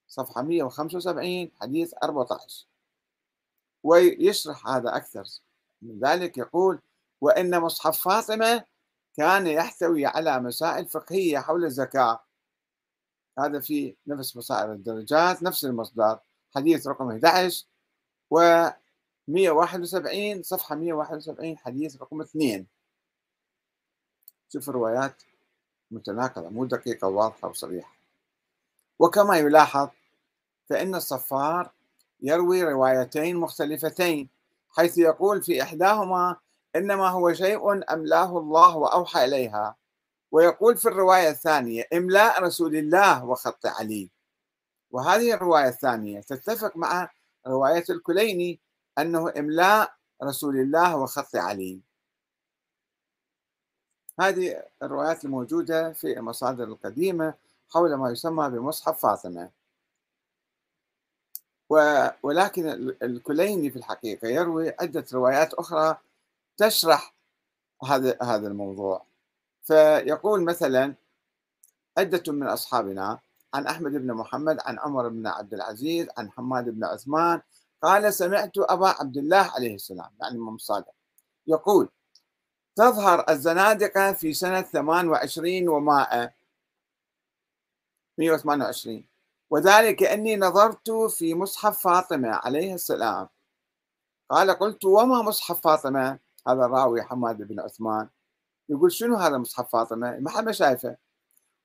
صفحة 0.07 0.41
175 0.41 1.51
حديث 1.61 1.93
14 2.03 2.67
ويشرح 3.83 4.67
هذا 4.67 4.95
أكثر. 4.95 5.23
من 5.81 5.99
ذلك 5.99 6.37
يقول 6.37 6.81
وإن 7.21 7.59
مصحف 7.59 8.01
فاطمة 8.01 8.65
كان 9.17 9.47
يحتوي 9.47 10.05
على 10.05 10.39
مسائل 10.39 10.87
فقهية 10.87 11.39
حول 11.39 11.65
الزكاة. 11.65 12.25
هذا 13.39 13.59
في 13.59 13.95
نفس 14.07 14.37
بصائر 14.37 14.73
الدرجات 14.73 15.43
نفس 15.43 15.65
المصدر. 15.65 16.19
حديث 16.55 16.87
رقم 16.87 17.09
11 17.09 17.65
و 18.31 18.67
171 19.27 20.43
صفحة 20.43 20.75
171 20.75 21.57
حديث 21.57 22.01
رقم 22.01 22.21
2 22.21 22.65
شوف 24.53 24.69
الروايات 24.69 25.21
متناقضة 25.91 26.49
مو 26.49 26.65
دقيقة 26.65 27.07
واضحة 27.07 27.47
وصريحة. 27.47 27.93
وكما 28.99 29.37
يلاحظ 29.37 29.89
فإن 30.69 30.95
الصفار 30.95 31.71
يروي 32.21 32.63
روايتين 32.63 33.37
مختلفتين 33.37 34.29
حيث 34.69 34.97
يقول 34.97 35.41
في 35.41 35.63
إحداهما 35.63 36.35
إنما 36.75 37.09
هو 37.09 37.33
شيء 37.33 37.93
أملاه 37.93 38.37
الله 38.39 38.77
وأوحى 38.77 39.25
إليها 39.25 39.75
ويقول 40.31 40.77
في 40.77 40.85
الرواية 40.85 41.29
الثانية 41.29 41.87
إملاء 41.93 42.43
رسول 42.43 42.75
الله 42.75 43.25
وخط 43.25 43.65
علي. 43.65 44.09
وهذه 44.91 45.33
الرواية 45.33 45.67
الثانية 45.67 46.21
تتفق 46.21 46.77
مع 46.77 47.09
رواية 47.47 47.83
الكليني 47.89 48.59
أنه 48.99 49.33
إملاء 49.37 49.93
رسول 50.23 50.59
الله 50.59 50.97
وخط 50.97 51.35
علي. 51.35 51.81
هذه 54.19 54.63
الروايات 54.83 55.25
الموجودة 55.25 55.93
في 55.93 56.17
المصادر 56.19 56.63
القديمة 56.63 57.33
حول 57.69 57.93
ما 57.93 58.11
يسمى 58.11 58.49
بمصحف 58.49 58.99
فاطمة. 59.01 59.49
ولكن 62.23 62.95
الكليني 63.03 63.71
في 63.71 63.75
الحقيقة 63.75 64.27
يروي 64.27 64.73
عدة 64.79 65.05
روايات 65.13 65.53
أخرى 65.53 65.97
تشرح 66.57 67.13
هذا 67.83 68.17
هذا 68.21 68.47
الموضوع. 68.47 69.05
فيقول 69.63 70.43
مثلا 70.43 70.93
عدة 71.97 72.23
من 72.33 72.47
أصحابنا 72.47 73.19
عن 73.53 73.67
أحمد 73.67 73.91
بن 73.91 74.13
محمد 74.13 74.57
عن 74.61 74.79
عمر 74.79 75.09
بن 75.09 75.27
عبد 75.27 75.53
العزيز 75.53 76.07
عن 76.17 76.31
حماد 76.31 76.69
بن 76.69 76.83
عثمان. 76.83 77.41
قال 77.81 78.13
سمعت 78.13 78.51
أبا 78.57 78.87
عبد 78.87 79.17
الله 79.17 79.51
عليه 79.55 79.75
السلام 79.75 80.09
يعني 80.21 80.35
الإمام 80.35 80.55
الصادق 80.55 80.93
يقول 81.47 81.89
تظهر 82.75 83.25
الزنادقة 83.29 84.13
في 84.13 84.33
سنة 84.33 84.61
28 84.61 85.67
ومائة 85.67 86.33
128 88.17 89.05
وذلك 89.49 90.03
أني 90.03 90.35
نظرت 90.37 90.91
في 90.91 91.35
مصحف 91.35 91.79
فاطمة 91.79 92.29
عليه 92.29 92.73
السلام. 92.73 93.29
قال 94.29 94.51
قلت 94.51 94.85
وما 94.85 95.21
مصحف 95.21 95.61
فاطمة؟ 95.61 96.19
هذا 96.47 96.65
الراوي 96.65 97.03
حماد 97.03 97.37
بن 97.37 97.59
عثمان. 97.59 98.09
يقول 98.69 98.91
شنو 98.91 99.15
هذا 99.15 99.37
مصحف 99.37 99.71
فاطمة؟ 99.71 100.19
ما 100.19 100.29
حد 100.29 100.51
شايفه. 100.51 100.97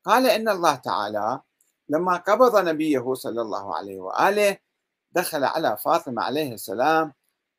قال 0.05 0.26
إن 0.26 0.49
الله 0.49 0.75
تعالى 0.75 1.40
لما 1.88 2.16
قبض 2.16 2.69
نبيه 2.69 3.14
صلى 3.14 3.43
الله 3.43 3.76
عليه 3.76 4.00
وآله 4.00 4.59
دخل 5.12 5.45
على 5.45 5.76
فاطمة 5.76 6.23
عليه 6.23 6.55
السلام 6.55 7.12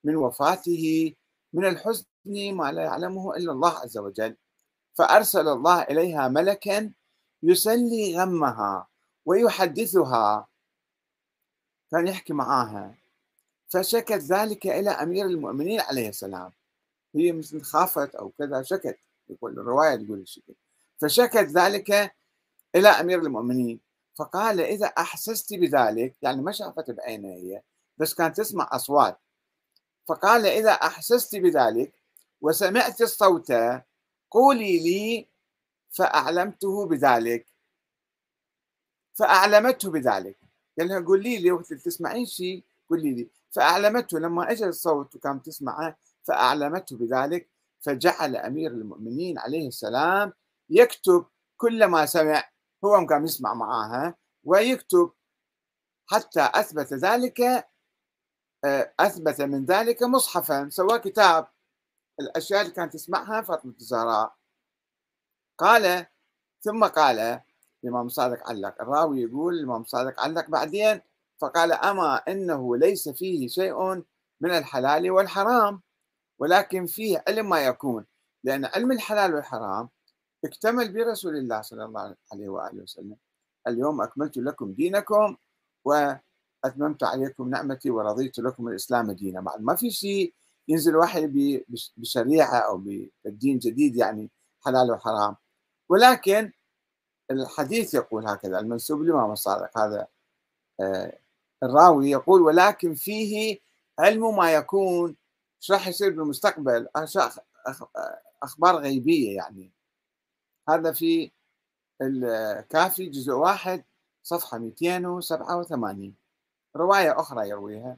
من 0.03 0.15
وفاته 0.15 1.15
من 1.53 1.65
الحزن 1.65 2.05
ما 2.53 2.71
لا 2.71 2.83
يعلمه 2.83 3.35
إلا 3.35 3.51
الله 3.51 3.79
عز 3.79 3.97
وجل. 3.97 4.35
فأرسل 4.93 5.47
الله 5.47 5.81
إليها 5.81 6.27
ملكا 6.27 6.91
يسلي 7.43 8.17
غمها 8.17 8.87
ويحدثها. 9.25 10.47
كان 11.91 12.07
يحكي 12.07 12.33
معاها. 12.33 12.95
فشكت 13.69 14.11
ذلك 14.11 14.67
إلى 14.67 14.89
أمير 14.89 15.25
المؤمنين 15.25 15.81
عليه 15.81 16.09
السلام. 16.09 16.51
هي 17.15 17.31
مثل 17.31 17.61
خافت 17.61 18.15
أو 18.15 18.29
كذا 18.29 18.61
شكت. 18.63 18.97
يقول 19.29 19.59
الرواية 19.59 19.95
تقول 19.95 20.19
الشكل 20.19 20.53
فشكت 20.97 21.37
ذلك 21.37 22.15
إلى 22.75 22.87
أمير 22.87 23.19
المؤمنين. 23.19 23.86
فقال 24.17 24.59
إذا 24.61 24.85
أحسست 24.85 25.53
بذلك 25.53 26.15
يعني 26.21 26.41
ما 26.41 26.51
شافت 26.51 26.91
بعينها 26.91 27.31
هي 27.31 27.61
بس 27.97 28.13
كانت 28.13 28.37
تسمع 28.37 28.69
أصوات. 28.71 29.19
فقال 30.07 30.45
إذا 30.45 30.71
أحسست 30.71 31.35
بذلك 31.35 31.93
وسمعت 32.41 33.01
الصوت 33.01 33.53
قولي 34.31 34.79
لي 34.79 35.27
فأعلمته 35.91 36.85
بذلك. 36.85 37.47
فأعلمته 39.13 39.91
بذلك. 39.91 40.37
قال 40.79 40.87
لها 40.87 40.99
قولي 40.99 41.37
لي 41.37 41.51
وقت 41.51 41.73
تسمعين 41.73 42.25
شيء 42.25 42.63
قولي 42.89 43.13
لي. 43.13 43.27
فأعلمته 43.51 44.19
لما 44.19 44.51
أجى 44.51 44.65
الصوت 44.65 45.15
وكانت 45.15 45.45
تسمعه 45.45 45.97
فأعلمته 46.23 46.97
بذلك. 46.97 47.49
فجعل 47.81 48.35
أمير 48.35 48.71
المؤمنين 48.71 49.39
عليه 49.39 49.67
السلام 49.67 50.33
يكتب 50.69 51.25
كل 51.57 51.85
ما 51.85 52.05
سمع. 52.05 52.43
هو 52.85 53.07
قام 53.07 53.25
يسمع 53.25 53.53
معاها 53.53 54.15
ويكتب 54.43 55.11
حتى 56.05 56.49
أثبت 56.53 56.93
ذلك 56.93 57.41
آه، 58.65 58.93
أثبت 58.99 59.41
من 59.41 59.65
ذلك 59.65 60.03
مصحفا 60.03 60.69
سوى 60.69 60.99
كتاب. 60.99 61.47
الأشياء 62.19 62.61
اللي 62.61 62.73
كانت 62.73 62.93
تسمعها 62.93 63.41
فاطمة 63.41 63.73
الزهراء. 63.79 64.35
قال 65.57 66.05
ثم 66.61 66.85
قال 66.85 67.41
الإمام 67.83 68.09
صادق 68.09 68.49
علق 68.49 68.81
الراوي 68.81 69.21
يقول 69.21 69.53
الإمام 69.53 69.83
صادق 69.83 70.19
علق 70.19 70.49
بعدين 70.49 71.01
فقال 71.41 71.71
أما 71.71 72.15
إنه 72.15 72.77
ليس 72.77 73.09
فيه 73.09 73.47
شيء 73.47 74.03
من 74.41 74.51
الحلال 74.51 75.11
والحرام 75.11 75.81
ولكن 76.39 76.85
فيه 76.85 77.23
علم 77.27 77.49
ما 77.49 77.65
يكون 77.65 78.05
لأن 78.43 78.65
علم 78.65 78.91
الحلال 78.91 79.35
والحرام 79.35 79.89
اكتمل 80.45 80.93
برسول 80.93 81.35
الله 81.37 81.61
صلى 81.61 81.85
الله 81.85 82.15
عليه 82.33 82.49
وآله 82.49 82.83
وسلم. 82.83 83.15
اليوم 83.67 84.01
أكملت 84.01 84.37
لكم 84.37 84.73
دينكم 84.73 85.35
وأتممت 85.85 87.03
عليكم 87.03 87.49
نعمتي 87.49 87.89
ورضيت 87.91 88.39
لكم 88.39 88.67
الإسلام 88.67 89.11
دينا. 89.11 89.41
ما 89.59 89.75
في 89.75 89.89
شيء 89.91 90.33
ينزل 90.67 90.95
وحي 90.95 91.27
بشريعة 91.97 92.57
أو 92.57 92.83
بدين 93.25 93.59
جديد 93.59 93.95
يعني 93.95 94.29
حلال 94.65 94.91
وحرام. 94.91 95.35
ولكن 95.89 96.51
الحديث 97.31 97.93
يقول 97.93 98.27
هكذا 98.27 98.59
المنسوب 98.59 99.01
لما 99.01 99.33
الصادق 99.33 99.77
هذا 99.77 100.07
آه، 100.79 101.19
الراوي 101.63 102.09
يقول 102.09 102.41
ولكن 102.41 102.93
فيه 102.95 103.59
علم 103.99 104.35
ما 104.37 104.53
يكون. 104.53 105.15
إيش 105.61 105.71
راح 105.71 105.87
يصير 105.87 106.09
بالمستقبل. 106.09 106.87
أخبار 108.43 108.75
غيبية 108.75 109.35
يعني. 109.35 109.76
هذا 110.69 110.91
في 110.91 111.31
الكافي 112.01 113.05
جزء 113.05 113.31
واحد 113.33 113.83
صفحة 114.23 114.57
287 114.57 116.15
رواية 116.75 117.19
أخرى 117.19 117.49
يرويها. 117.49 117.97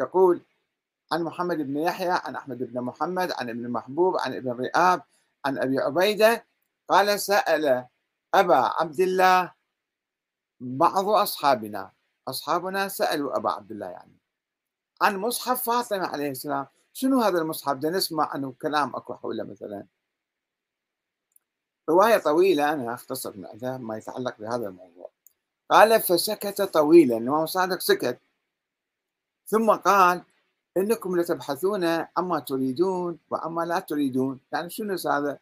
يقول 0.00 0.40
عن 1.12 1.22
محمد 1.22 1.56
بن 1.56 1.76
يحيى 1.76 2.10
عن 2.10 2.36
أحمد 2.36 2.58
بن 2.58 2.80
محمد 2.80 3.32
عن 3.32 3.50
ابن 3.50 3.68
محبوب 3.68 4.16
عن 4.16 4.34
ابن 4.34 4.50
رئاب 4.50 5.02
عن 5.44 5.58
أبي 5.58 5.78
عبيدة 5.78 6.46
قال 6.88 7.20
سأل 7.20 7.86
أبا 8.34 8.56
عبد 8.56 9.00
الله 9.00 9.52
بعض 10.60 11.08
أصحابنا. 11.08 11.92
أصحابنا 12.28 12.88
سألوا 12.88 13.36
أبا 13.36 13.50
عبد 13.50 13.70
الله 13.70 13.86
يعني. 13.86 14.16
عن 15.02 15.16
مصحف 15.16 15.62
فاطمة 15.62 16.06
عليه 16.06 16.30
السلام. 16.30 16.66
شنو 16.92 17.20
هذا 17.20 17.38
المصحف؟ 17.38 17.76
ده 17.76 17.90
نسمع 17.90 18.28
عنه 18.34 18.54
كلام 18.62 18.96
أكو 18.96 19.14
حوله 19.14 19.44
مثلا. 19.44 19.86
رواية 21.88 22.18
طويلة 22.18 22.72
أنا 22.72 22.94
أختصر 22.94 23.36
من 23.36 23.76
ما 23.76 23.96
يتعلق 23.96 24.34
بهذا 24.38 24.68
الموضوع. 24.68 25.10
قال 25.70 26.00
فسكت 26.00 26.62
طويلا. 26.62 27.16
الإمام 27.16 27.46
صادق 27.46 27.80
سكت. 27.80 28.18
ثم 29.46 29.70
قال 29.70 30.22
إنكم 30.76 31.20
لتبحثون 31.20 31.84
عما 32.16 32.38
تريدون 32.38 33.18
وعما 33.30 33.62
لا 33.62 33.78
تريدون. 33.78 34.40
يعني 34.52 34.70
شنو 34.70 34.96
هذا؟ 35.06 35.38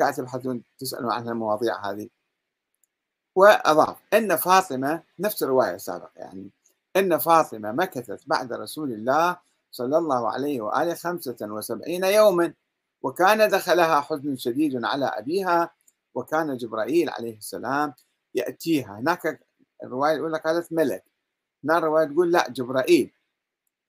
قاعد 0.00 0.14
تبحثون 0.14 0.62
تسألون 0.78 1.12
عن 1.12 1.28
المواضيع 1.28 1.90
هذه. 1.90 2.08
وأضاف 3.34 3.96
إن 4.14 4.36
فاطمة 4.36 5.02
نفس 5.18 5.42
الرواية 5.42 5.74
السابقة 5.74 6.10
يعني. 6.16 6.50
إن 6.96 7.18
فاطمة 7.18 7.72
مكثت 7.72 8.20
بعد 8.26 8.52
رسول 8.52 8.92
الله 8.92 9.36
صلى 9.70 9.98
الله 9.98 10.30
عليه 10.30 10.60
وآله 10.60 10.94
خمسة 10.94 11.36
وسبعين 11.42 12.04
يوما 12.04 12.54
وكان 13.02 13.50
دخلها 13.50 14.00
حزن 14.00 14.36
شديد 14.36 14.84
على 14.84 15.04
أبيها 15.04 15.70
وكان 16.14 16.56
جبرائيل 16.56 17.10
عليه 17.10 17.36
السلام 17.36 17.94
يأتيها. 18.34 18.98
هناك 18.98 19.40
الرواية 19.84 20.14
الأولى 20.14 20.38
قالت 20.38 20.72
ملك. 20.72 21.04
هنا 21.64 21.78
الرواية 21.78 22.04
تقول 22.06 22.32
لا 22.32 22.50
جبرائيل. 22.50 23.12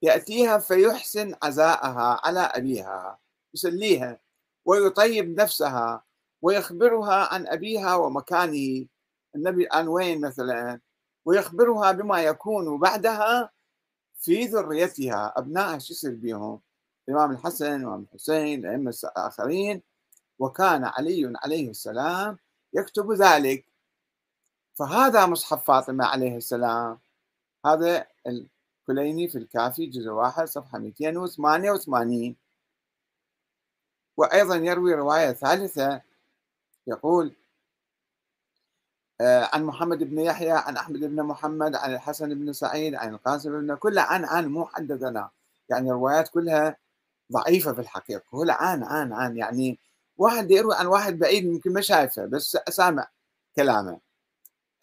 يأتيها 0.02 0.58
فيحسن 0.58 1.34
عزاءها 1.42 2.20
على 2.24 2.40
أبيها 2.40 3.18
يسليها 3.54 4.20
ويطيب 4.64 5.40
نفسها 5.40 6.04
ويخبرها 6.42 7.34
عن 7.34 7.46
أبيها 7.46 7.94
ومكانه. 7.94 8.86
النبي 9.36 9.68
عن 9.72 9.88
وين 9.88 10.20
مثلا؟ 10.20 10.80
ويخبرها 11.24 11.92
بما 11.92 12.22
يكون 12.22 12.78
بعدها 12.78 13.50
في 14.20 14.44
ذريتها 14.46 15.32
أبنائها 15.36 15.78
شو 15.78 15.92
يصير 15.92 16.14
بهم 16.14 16.60
الإمام 17.08 17.30
الحسن 17.30 17.74
الإمام 17.74 18.02
الحسين 18.02 18.60
الأئمة 18.60 18.94
الآخرين. 19.04 19.82
وكان 20.38 20.84
علي 20.84 21.32
عليه 21.44 21.70
السلام 21.70 22.38
يكتب 22.74 23.12
ذلك. 23.12 23.64
فهذا 24.74 25.26
مصحف 25.26 25.64
فاطمة 25.64 26.04
عليه 26.06 26.36
السلام. 26.36 26.98
هذا 27.66 28.06
كليني 28.86 29.28
في 29.28 29.38
الكافي 29.38 29.86
جزء 29.86 30.10
واحد 30.10 30.44
صفحة 30.44 30.78
288 30.78 32.36
وأيضا 34.16 34.56
يروي 34.56 34.94
رواية 34.94 35.32
ثالثة 35.32 36.02
يقول 36.86 37.34
آه، 39.20 39.50
عن 39.52 39.64
محمد 39.64 39.98
بن 40.04 40.18
يحيى 40.18 40.50
عن 40.50 40.76
أحمد 40.76 41.00
بن 41.00 41.22
محمد 41.22 41.74
عن 41.74 41.94
الحسن 41.94 42.34
بن 42.34 42.52
سعيد 42.52 42.94
عن 42.94 43.14
القاسم 43.14 43.60
بن 43.66 43.74
كلها 43.76 44.04
عن 44.04 44.24
عن 44.24 44.48
مو 44.48 44.66
حدثنا 44.66 45.30
يعني 45.70 45.88
الروايات 45.90 46.28
كلها 46.28 46.76
ضعيفة 47.32 47.72
في 47.72 47.80
الحقيقة. 47.80 48.22
كلها 48.30 48.56
عن 48.56 48.82
عن 48.84 49.12
عن 49.12 49.36
يعني 49.36 49.78
واحد 50.16 50.50
يروي 50.50 50.74
عن 50.74 50.86
واحد 50.86 51.18
بعيد 51.18 51.44
يمكن 51.44 51.72
ما 51.72 51.80
شايفه 51.80 52.26
بس 52.26 52.58
سامع 52.68 53.08
كلامه. 53.56 54.00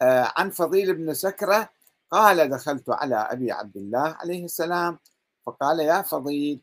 آه، 0.02 0.32
عن 0.36 0.50
فضيل 0.50 0.94
بن 0.94 1.14
سكرة 1.14 1.68
قال 2.10 2.50
دخلت 2.50 2.90
على 2.90 3.14
أبي 3.16 3.52
عبد 3.52 3.76
الله 3.76 4.16
عليه 4.20 4.44
السلام 4.44 4.98
فقال 5.46 5.80
يا 5.80 6.02
فضيل 6.02 6.60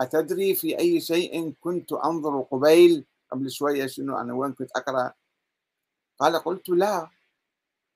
أتدري 0.00 0.54
في 0.54 0.78
أي 0.78 1.00
شيء 1.00 1.54
كنت 1.60 1.92
أنظر 1.92 2.40
قبيل؟ 2.40 3.04
قبل 3.32 3.50
شوية 3.50 3.86
شنو 3.86 4.18
أنا 4.18 4.34
وين 4.34 4.52
كنت 4.52 4.70
أقرأ؟ 4.76 5.12
قال 6.18 6.36
قلت 6.36 6.68
لا. 6.68 7.10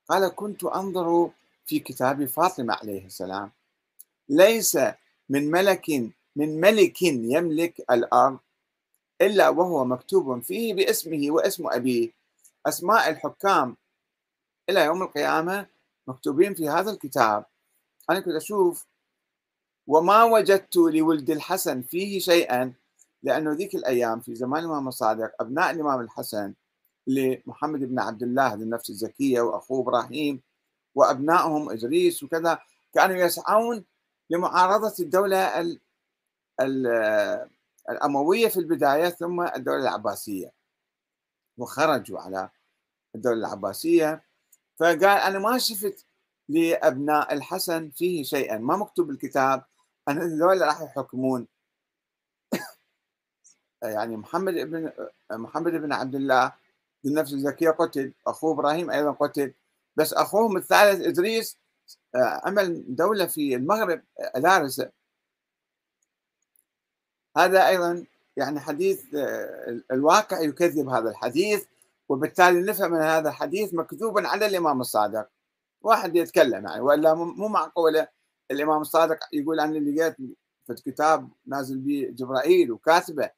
قال 0.08 0.28
كنت 0.28 0.64
أنظر 0.64 1.30
في 1.66 1.80
كتاب 1.80 2.24
فاطمة 2.24 2.74
عليه 2.74 3.06
السلام. 3.06 3.52
ليس 4.28 4.78
من 5.28 5.50
ملك 5.50 5.90
من 6.36 6.60
ملك 6.60 7.02
يملك 7.02 7.80
الأرض 7.90 8.38
إلا 9.20 9.48
وهو 9.48 9.84
مكتوب 9.84 10.42
فيه 10.42 10.74
باسمه 10.74 11.26
واسم 11.30 11.66
أبيه. 11.66 12.10
أسماء 12.66 13.10
الحكام 13.10 13.76
إلى 14.70 14.84
يوم 14.84 15.02
القيامة 15.02 15.66
مكتوبين 16.06 16.54
في 16.54 16.68
هذا 16.68 16.90
الكتاب. 16.90 17.44
أنا 18.10 18.20
كنت 18.20 18.34
أشوف 18.34 18.86
وما 19.86 20.24
وجدت 20.24 20.76
لولد 20.76 21.30
الحسن 21.30 21.82
فيه 21.82 22.18
شيئا 22.20 22.72
لأنه 23.22 23.52
ذيك 23.52 23.74
الأيام 23.74 24.20
في 24.20 24.34
زمان 24.34 24.64
الإمام 24.64 24.88
الصادق 24.88 25.32
أبناء 25.40 25.70
الإمام 25.70 26.00
الحسن 26.00 26.54
لمحمد 27.06 27.80
بن 27.80 27.98
عبد 27.98 28.22
الله 28.22 28.54
ذي 28.54 28.62
النفس 28.62 28.90
الزكية 28.90 29.40
وأخوه 29.40 29.82
إبراهيم 29.82 30.40
وأبنائهم 30.94 31.70
إدريس 31.70 32.22
وكذا 32.22 32.58
كانوا 32.94 33.16
يسعون 33.16 33.84
لمعارضة 34.30 34.94
الدولة 35.00 35.60
ال 35.60 35.80
ال 36.60 36.86
الأموية 37.90 38.48
في 38.48 38.60
البداية 38.60 39.08
ثم 39.08 39.40
الدولة 39.40 39.82
العباسية. 39.82 40.52
وخرجوا 41.58 42.20
على 42.20 42.50
الدولة 43.14 43.38
العباسية. 43.38 44.22
فقال 44.76 45.04
أنا 45.04 45.38
ما 45.38 45.58
شفت 45.58 46.06
لأبناء 46.48 47.32
الحسن 47.34 47.90
فيه 47.90 48.22
شيئا 48.22 48.58
ما 48.58 48.76
مكتوب 48.76 49.06
بالكتاب 49.06 49.64
أن 50.08 50.18
هذول 50.18 50.60
راح 50.60 50.80
يحكمون. 50.82 51.46
يعني 53.82 54.16
محمد 54.16 54.54
بن 54.54 54.92
محمد 55.30 55.72
بن 55.72 55.92
عبد 55.92 56.14
الله 56.14 56.52
بالنفس 57.04 57.32
الزكية 57.32 57.70
قتل 57.70 58.12
أخوه 58.26 58.52
إبراهيم 58.52 58.90
أيضا 58.90 59.10
قتل. 59.10 59.54
بس 59.96 60.12
أخوهم 60.14 60.56
الثالث 60.56 61.06
إدريس 61.06 61.58
آه، 62.14 62.40
عمل 62.44 62.84
دولة 62.96 63.26
في 63.26 63.54
المغرب 63.54 64.02
أدارسة 64.18 64.90
هذا 67.38 67.68
أيضا 67.68 68.04
يعني 68.36 68.60
حديث 68.60 69.14
آه، 69.14 69.80
الواقع 69.92 70.40
يكذب 70.40 70.88
هذا 70.88 71.10
الحديث 71.10 71.64
وبالتالي 72.08 72.60
نفهم 72.60 72.92
من 72.92 73.00
هذا 73.00 73.28
الحديث 73.28 73.74
مكذوبا 73.74 74.28
على 74.28 74.46
الإمام 74.46 74.80
الصادق. 74.80 75.28
واحد 75.82 76.16
يتكلم 76.16 76.66
يعني 76.66 76.80
وإلا 76.80 77.14
مو 77.14 77.48
معقوله 77.48 78.08
الإمام 78.50 78.80
الصادق 78.80 79.18
يقول 79.32 79.60
أنا 79.60 79.78
لقيت 79.78 80.16
في 80.66 80.72
الكتاب 80.72 81.28
نازل 81.46 81.78
به 81.78 82.08
جبرائيل 82.10 82.72
وكاتبه. 82.72 83.30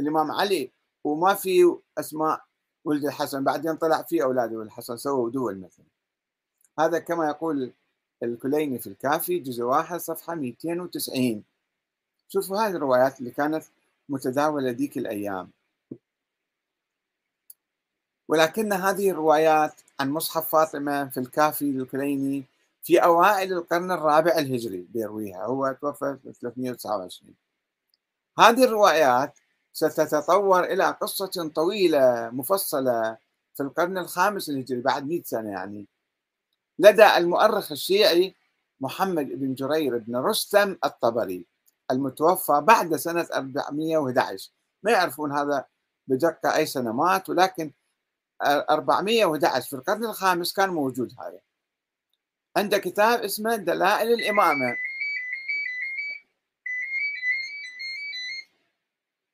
الإمام 0.00 0.30
علي 0.32 0.70
وما 1.04 1.34
في 1.34 1.76
أسماء 1.98 2.40
ولد 2.84 3.04
الحسن 3.04 3.44
بعدين 3.44 3.76
طلع 3.76 4.02
في 4.02 4.22
أولاد 4.22 4.52
ولد 4.52 4.66
الحسن 4.66 4.96
سووا 4.96 5.30
دول 5.30 5.58
مثلا. 5.58 5.86
هذا 6.78 6.98
كما 6.98 7.28
يقول 7.28 7.72
الكليني 8.22 8.78
في 8.78 8.86
الكافي 8.86 9.38
جزء 9.38 9.62
واحد 9.62 10.00
صفحة 10.00 10.34
290 10.34 11.44
شوفوا 12.34 12.58
هذه 12.58 12.76
الروايات 12.76 13.18
اللي 13.20 13.30
كانت 13.30 13.64
متداولة 14.08 14.70
ذيك 14.70 14.98
الأيام. 14.98 15.50
ولكن 18.28 18.72
هذه 18.72 19.10
الروايات 19.10 19.80
عن 20.00 20.10
مصحف 20.10 20.48
فاطمة 20.48 21.08
في 21.08 21.20
الكافي 21.20 21.72
للكليني 21.72 22.44
في 22.82 22.98
أوائل 22.98 23.52
القرن 23.52 23.92
الرابع 23.92 24.38
الهجري 24.38 24.86
بيرويها. 24.90 25.44
هو 25.44 25.76
توفى 25.80 26.16
في 26.22 26.32
329 26.32 27.34
هذه 28.38 28.64
الروايات 28.64 29.38
ستتطور 29.72 30.64
إلى 30.64 30.84
قصة 30.90 31.50
طويلة 31.54 32.30
مفصلة 32.32 33.16
في 33.54 33.62
القرن 33.62 33.98
الخامس 33.98 34.50
الهجري 34.50 34.80
بعد 34.80 35.06
100 35.06 35.22
سنة 35.22 35.50
يعني. 35.50 35.86
لدى 36.78 37.16
المؤرخ 37.16 37.72
الشيعي 37.72 38.34
محمد 38.80 39.28
بن 39.28 39.54
جرير 39.54 39.98
بن 39.98 40.16
رستم 40.16 40.76
الطبري. 40.84 41.53
المتوفى 41.90 42.60
بعد 42.60 42.96
سنة 42.96 43.28
411 43.34 44.50
ما 44.82 44.90
يعرفون 44.92 45.32
هذا 45.32 45.66
بدقة 46.06 46.56
أي 46.56 46.66
سنة 46.66 46.92
مات 46.92 47.30
ولكن 47.30 47.72
411 48.42 49.68
في 49.68 49.76
القرن 49.76 50.04
الخامس 50.04 50.52
كان 50.52 50.70
موجود 50.70 51.14
هذا. 51.20 51.40
عنده 52.56 52.78
كتاب 52.78 53.20
اسمه 53.20 53.56
دلائل 53.56 54.12
الإمامة. 54.12 54.76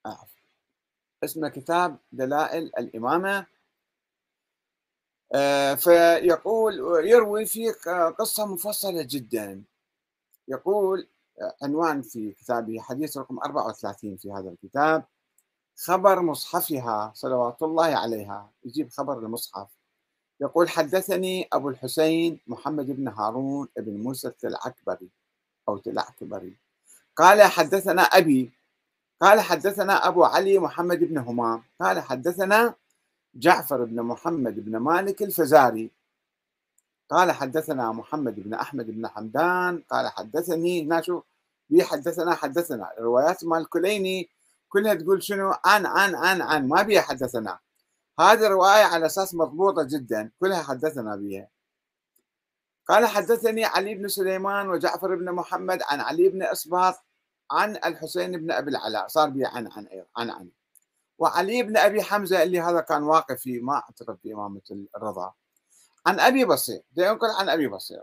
آه. 0.06 0.26
اسمه 1.24 1.48
كتاب 1.48 1.98
دلائل 2.12 2.70
الإمامة. 2.78 3.46
آه 5.34 5.74
فيقول 5.74 6.74
يروي 7.08 7.46
فيه 7.46 7.72
قصة 8.18 8.46
مفصلة 8.46 9.02
جدا. 9.02 9.64
يقول 10.48 11.08
عنوان 11.62 12.02
في 12.02 12.32
كتابه 12.32 12.80
حديث 12.80 13.16
رقم 13.18 13.38
34 13.38 14.16
في 14.16 14.32
هذا 14.32 14.50
الكتاب. 14.50 15.04
خبر 15.76 16.20
مصحفها 16.20 17.12
صلوات 17.14 17.62
الله 17.62 17.96
عليها. 17.96 18.50
يجيب 18.64 18.90
خبر 18.90 19.18
المصحف. 19.18 19.68
يقول 20.40 20.68
حدثني 20.68 21.48
أبو 21.52 21.68
الحسين 21.68 22.40
محمد 22.46 22.86
بن 22.86 23.08
هارون 23.08 23.68
بن 23.76 24.02
موسى 24.02 24.28
التلعكبري 24.28 25.08
أو 25.68 25.78
تلعكبري 25.78 26.56
قال 27.16 27.42
حدثنا 27.42 28.02
أبي. 28.02 28.52
قال 29.20 29.40
حدثنا 29.40 30.08
أبو 30.08 30.24
علي 30.24 30.58
محمد 30.58 30.98
بن 30.98 31.18
همام. 31.18 31.62
قال 31.80 32.00
حدثنا 32.00 32.74
جعفر 33.34 33.84
بن 33.84 34.02
محمد 34.02 34.64
بن 34.64 34.76
مالك 34.76 35.22
الفزاري. 35.22 35.90
قال 37.10 37.32
حدثنا 37.32 37.92
محمد 37.92 38.40
بن 38.40 38.54
أحمد 38.54 38.86
بن 38.86 39.08
حمدان. 39.08 39.82
قال 39.90 40.08
حدثني 40.08 40.82
هنا 40.82 41.00
شو 41.00 41.22
بي 41.70 41.84
حدثنا 41.84 42.34
حدثنا. 42.34 42.90
روايات 42.98 43.44
مال 43.44 43.58
الكليني 43.58 44.30
كلها 44.68 44.94
تقول 44.94 45.22
شنو؟ 45.22 45.54
عن 45.64 45.86
عن 45.86 46.14
عن 46.14 46.42
عن 46.42 46.68
ما 46.68 46.82
بيها 46.82 47.00
حدثنا. 47.00 47.58
هذه 48.20 48.46
الرواية 48.46 48.84
على 48.84 49.06
أساس 49.06 49.34
مضبوطة 49.34 49.82
جدا. 49.82 50.30
كلها 50.40 50.62
حدثنا 50.62 51.16
بها 51.16 51.48
قال 52.88 53.06
حدثني 53.06 53.64
علي 53.64 53.94
بن 53.94 54.08
سليمان 54.08 54.68
وجعفر 54.70 55.14
بن 55.14 55.32
محمد 55.32 55.82
عن 55.82 56.00
علي 56.00 56.28
بن 56.28 56.42
إصباط 56.42 56.94
عن 57.50 57.76
الحسين 57.76 58.32
بن 58.32 58.50
أبي 58.50 58.70
العلاء. 58.70 59.08
صار 59.08 59.28
بي 59.28 59.46
عن 59.46 59.66
عن 59.72 59.88
عن 60.16 60.30
عن 60.30 60.50
وعلي 61.18 61.62
بن 61.62 61.76
أبي 61.76 62.02
حمزة 62.02 62.42
اللي 62.42 62.60
هذا 62.60 62.80
كان 62.80 63.02
واقف 63.02 63.40
في 63.40 63.60
ما 63.60 63.74
أعترف 63.74 64.18
بإمامة 64.24 64.86
الرضا. 64.96 65.32
عن 66.06 66.20
أبي 66.20 66.44
بصير. 66.44 66.82
ينقل 66.96 67.30
عن 67.30 67.48
أبي 67.48 67.68
بصير. 67.68 68.02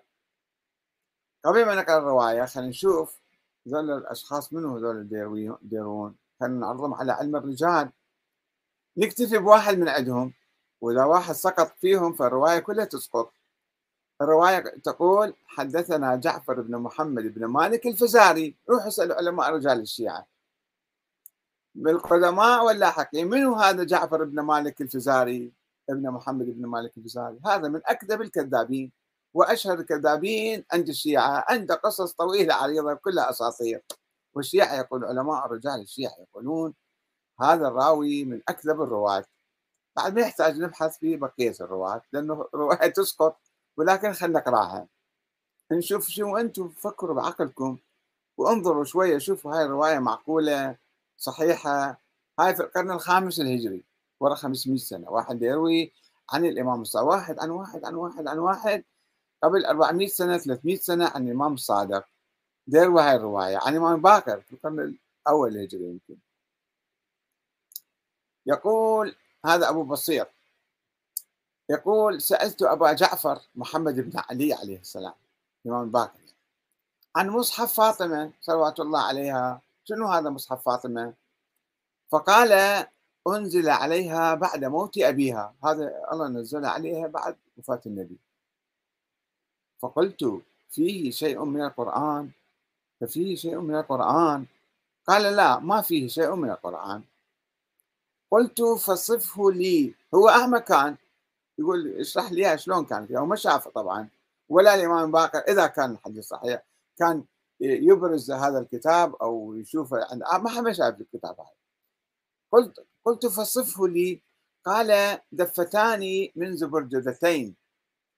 قبل 1.46 1.66
ما 1.66 1.76
نقرأ 1.76 1.98
الرواية 1.98 2.46
خلينا 2.46 2.70
نشوف 2.70 3.18
ذول 3.68 3.92
الأشخاص 3.92 4.54
منو 4.54 4.78
هذول 4.78 4.98
الديرون. 4.98 6.16
خلينا 6.40 6.60
نعرضهم 6.60 6.94
على 6.94 7.12
علم 7.12 7.36
الرجال؟ 7.36 7.92
نكتفي 8.98 9.38
بواحد 9.38 9.78
من 9.78 9.90
عندهم 9.90 10.34
وإذا 10.82 11.04
واحد 11.04 11.34
سقط 11.36 11.72
فيهم 11.82 12.14
فالرواية 12.14 12.60
كلها 12.60 12.86
تسقط. 12.86 13.34
الرواية 14.22 14.60
تقول 14.60 15.34
حدثنا 15.46 16.16
جعفر 16.16 16.62
بن 16.62 16.78
محمد 16.78 17.24
بن 17.24 17.46
مالك 17.46 17.88
الفزاري. 17.88 18.56
روح 18.70 18.86
اسألوا 18.86 19.16
علماء 19.16 19.54
رجال 19.54 19.80
الشيعة. 19.80 20.28
بالقدماء 21.76 22.66
واللاحقين 22.66 23.28
من 23.28 23.44
هو 23.44 23.56
هذا 23.56 23.84
جعفر 23.84 24.24
بن 24.24 24.40
مالك 24.40 24.82
الفزاري؟ 24.82 25.52
ابن 25.90 26.10
محمد 26.10 26.46
بن 26.46 26.66
مالك 26.66 26.98
الفزاري. 26.98 27.40
هذا 27.46 27.68
من 27.68 27.82
أكذب 27.86 28.22
الكذابين. 28.22 28.92
وأشهر 29.34 29.80
الكذابين 29.80 30.66
عند 30.74 30.90
الشيعة 30.90 31.46
عنده 31.50 31.76
قصص 31.76 32.14
طويلة 32.14 32.54
عريضة 32.54 32.94
كلها 32.94 33.30
أساطير. 33.30 33.84
والشيعة 34.34 34.76
يقول 34.76 35.06
علماء 35.06 35.48
رجال 35.48 35.82
الشيعة 35.82 36.16
يقولون 36.20 36.74
هذا 37.42 37.68
الراوي 37.68 38.26
من 38.26 38.42
أكذب 38.50 38.82
الرواة. 38.82 39.26
بعد 39.98 40.16
ما 40.16 40.22
يحتاج 40.22 40.60
نبحث 40.60 40.98
في 40.98 41.16
بقية 41.18 41.56
الرواة 41.62 42.02
لأنه 42.14 42.48
الرواية 42.54 42.88
تسقط 42.88 43.40
ولكن 43.78 44.14
خلينا 44.14 44.40
نقراها 44.40 44.88
نشوف 45.72 46.08
شو 46.10 46.38
أنتم 46.38 46.70
فكروا 46.70 47.16
بعقلكم 47.16 47.78
وانظروا 48.38 48.84
شوية 48.84 49.18
شوفوا 49.18 49.56
هاي 49.56 49.66
الرواية 49.66 50.00
معقولة 50.00 50.78
صحيحة. 51.18 52.02
هاي 52.40 52.56
في 52.56 52.64
القرن 52.64 52.92
الخامس 52.92 53.40
الهجري 53.40 53.84
ورا 54.20 54.36
500 54.36 54.78
سنة. 54.78 55.10
واحد 55.12 55.42
يروي 55.42 55.94
عن 56.30 56.46
الإمام 56.46 56.82
الصادق 56.82 57.08
واحد 57.08 57.40
عن 57.40 57.50
واحد 57.50 57.86
عن 57.86 57.96
واحد 57.96 58.28
عن 58.28 58.40
واحد. 58.40 58.84
قبل 59.44 59.66
400 59.66 60.08
سنة 60.08 60.38
300 60.38 60.78
سنة 60.78 61.08
عن 61.08 61.28
الإمام 61.28 61.54
الصادق 61.54 62.06
يروي 62.68 63.02
هاي 63.02 63.16
الرواية. 63.16 63.58
عن 63.58 63.74
الإمام 63.74 64.02
باكر 64.02 64.42
في 64.42 64.54
القرن 64.54 64.98
الأول 65.28 65.56
الهجري 65.56 65.84
يمكن. 65.84 66.18
يقول 68.46 69.16
هذا 69.46 69.70
أبو 69.70 69.84
بصير. 69.84 70.26
يقول 71.70 72.22
سألت 72.22 72.62
أبا 72.62 72.94
جعفر 72.94 73.40
محمد 73.56 73.96
بن 74.00 74.20
علي 74.30 74.54
عليه 74.54 74.80
السلام 74.80 75.14
الإمام 75.66 75.92
باكر 75.92 76.20
عن 77.16 77.30
مصحف 77.30 77.74
فاطمة 77.74 78.32
صلوات 78.42 78.80
الله 78.80 79.02
عليها. 79.02 79.62
شنو 79.84 80.08
هذا 80.08 80.30
مصحف 80.30 80.64
فاطمة؟ 80.64 81.14
فقال 82.10 82.86
أنزل 83.28 83.70
عليها 83.70 84.36
بعد 84.36 84.66
موت 84.66 84.98
أبيها. 84.98 85.56
هذا 85.64 86.04
الله 86.12 86.28
نزل 86.28 86.66
عليها 86.66 87.08
بعد 87.08 87.38
وفاة 87.58 87.82
النبي. 87.86 88.18
فقلت 89.80 90.42
فيه 90.70 91.12
شيء 91.12 91.46
من 91.46 91.62
القرآن؟ 91.62 92.30
ففيه 93.02 93.36
شيء 93.36 93.60
من 93.60 93.76
القرآن؟ 93.76 94.46
قال 95.08 95.36
لا 95.36 95.60
ما 95.60 95.82
فيه 95.82 96.08
شيء 96.08 96.36
من 96.36 96.50
القرآن. 96.50 97.04
قلت 98.32 98.62
فصفه 98.62 99.52
لي. 99.52 99.94
هو 100.14 100.30
أعمى 100.30 100.60
كان 100.60 100.96
يقول 101.60 102.00
اشرح 102.00 102.32
لي 102.32 102.58
شلون 102.58 102.86
كان 102.86 103.08
فيها 103.08 103.20
وما 103.20 103.36
شافه 103.36 103.72
طبعا 103.72 104.10
ولا 104.50 104.76
الإمام 104.76 105.12
باقر 105.12 105.40
إذا 105.40 105.68
كان 105.68 105.92
الحديث 105.92 106.28
صحيح 106.28 106.64
كان 106.98 107.24
يبرز 107.60 108.32
هذا 108.32 108.60
الكتاب 108.60 109.16
أو 109.16 109.56
يشوفه 109.56 110.08
عند 110.12 110.44
ما 110.44 110.50
حد 110.50 110.72
شاف 110.72 111.02
الكتاب 111.02 111.40
هذا. 111.40 111.50
قلت 112.52 112.86
قلت 113.06 113.26
فصفه 113.26 113.88
لي. 113.88 114.22
قال 114.66 115.20
دفتان 115.32 116.28
من 116.36 116.56
زبرجدتين 116.56 117.56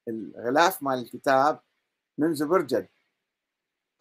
الغلاف 0.09 0.83
مال 0.83 0.99
الكتاب 0.99 1.59
من 2.17 2.35
زبرجد 2.35 2.87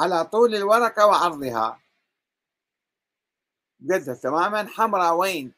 على 0.01 0.25
طول 0.25 0.55
الورقة 0.55 1.07
وعرضها. 1.07 1.81
قدها 3.81 4.15
تماما 4.15 4.67
حمراوين 4.67 5.53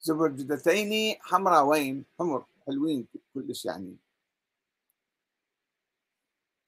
زبرجدتين 0.00 1.16
حمراوين 1.20 2.04
حمر 2.18 2.44
حلوين 2.66 3.06
كلش 3.34 3.64
يعني. 3.64 3.96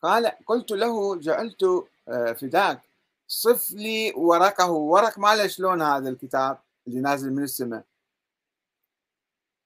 قال 0.02 0.26
قلت 0.46 0.70
له 0.70 1.16
جعلت 1.20 1.62
آه، 2.09 2.33
فداك. 2.33 2.83
صف 3.29 3.70
لي 3.70 4.12
ورقة 4.16 4.70
ورق 4.70 5.18
ماله 5.18 5.46
شلون 5.46 5.83
هذا 5.83 6.09
الكتاب 6.09 6.59
اللي 6.87 7.00
نازل 7.00 7.33
من 7.33 7.42
السماء؟ 7.42 7.85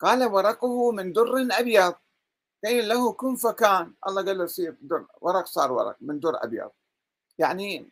قال 0.01 0.25
ورقه 0.25 0.93
من 0.93 1.13
در 1.13 1.59
أبيض. 1.61 1.95
قيل 2.65 2.89
له 2.89 3.13
كن 3.13 3.37
فكان 3.37 3.93
الله 4.09 4.23
قال 4.25 4.39
له 4.39 4.47
صير 4.47 4.77
در 4.83 5.05
ورق 5.21 5.47
صار 5.47 5.73
ورق 5.73 5.97
من 6.01 6.21
در 6.21 6.45
أبيض. 6.45 6.71
يعني 7.39 7.87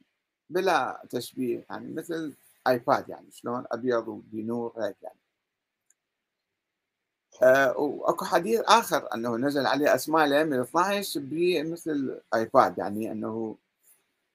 بلا 0.50 1.02
تشبيه 1.10 1.64
يعني 1.70 1.92
مثل 1.94 2.32
iPad 2.68 3.08
يعني 3.08 3.26
شلون 3.30 3.64
أبيض 3.72 4.08
وبنور 4.08 4.72
هيك 4.78 4.96
يعني. 5.02 5.18
آه 7.42 7.78
وأكو 7.78 8.24
حديث 8.24 8.60
آخر 8.60 9.08
أنه 9.14 9.36
نزل 9.36 9.66
عليه 9.66 9.94
أسماء 9.94 10.24
الأئمة 10.24 10.62
12 10.62 11.20
بمثل 11.20 12.20
iPad 12.34 12.78
يعني 12.78 13.12
أنه 13.12 13.56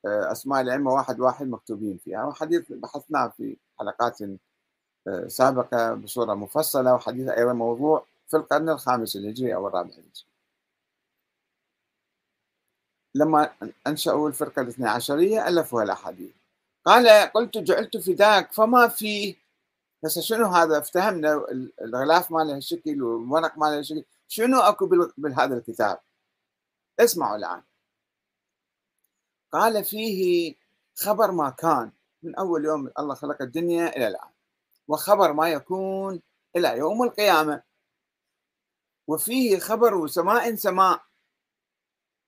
آه 0.05 0.31
أسماء 0.31 0.61
الأئمة 0.61 0.91
واحد 0.93 1.19
واحد 1.19 1.47
مكتوبين 1.47 1.97
فيها. 1.97 2.25
وحديث 2.25 2.71
بحثناه 2.71 3.27
في 3.37 3.57
حلقات 3.79 4.21
آه 5.07 5.27
سابقة 5.27 5.93
بصورة 5.93 6.33
مفصلة 6.33 6.93
وحديث 6.93 7.27
أيضا 7.29 7.53
موضوع 7.53 8.05
في 8.33 8.39
القرن 8.39 8.69
الخامس 8.69 9.15
الهجري 9.15 9.55
أو 9.55 9.67
الرابع 9.67 9.89
الهجري 9.89 10.25
لما 13.15 13.49
أنشأوا 13.87 14.29
الفرقة 14.29 14.61
الاثنى 14.61 14.89
عشرية 14.89 15.47
ألفوا 15.47 15.83
الاحاديث 15.83 16.31
قال 16.85 17.07
قلت 17.09 17.57
جعلت 17.57 17.97
فداك 17.97 18.53
فما 18.53 18.87
فيه 18.87 19.35
هسه 20.05 20.21
شنو 20.21 20.45
هذا؟ 20.45 20.77
افتهمنا 20.77 21.45
الغلاف 21.81 22.31
ماله 22.31 22.55
هالشكل 22.55 23.03
والورق 23.03 23.57
ماله 23.57 23.77
هالشكل 23.77 24.03
شنو 24.27 24.59
أكو 24.59 25.11
بهذا 25.17 25.57
الكتاب؟ 25.57 25.99
اسمعوا 26.99 27.35
الآن. 27.35 27.61
قال 29.51 29.85
فيه 29.85 30.55
خبر 30.95 31.31
ما 31.31 31.49
كان 31.49 31.91
من 32.23 32.35
أول 32.35 32.65
يوم 32.65 32.91
الله 32.99 33.15
خلق 33.15 33.41
الدنيا 33.41 33.97
إلى 33.97 34.07
الآن. 34.07 34.29
وخبر 34.87 35.33
ما 35.33 35.49
يكون 35.49 36.21
إلى 36.55 36.77
يوم 36.77 37.03
القيامة. 37.03 37.63
وفيه 39.07 39.59
خبر 39.59 40.07
سماء 40.07 40.55
سماء. 40.55 41.01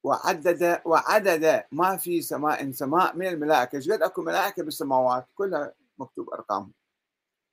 وعدد 0.04 0.82
وعدد 0.86 1.64
ما 1.72 1.98
في 1.98 2.22
سماء 2.22 2.72
سماء 2.72 3.16
من 3.16 3.28
الملائكة. 3.28 3.76
إيش 3.76 3.90
قد 3.90 4.02
أكو 4.02 4.22
ملائكة 4.22 4.64
بالسماوات؟ 4.64 5.26
كلها 5.36 5.74
مكتوب 5.98 6.30
أرقامهم. 6.30 6.74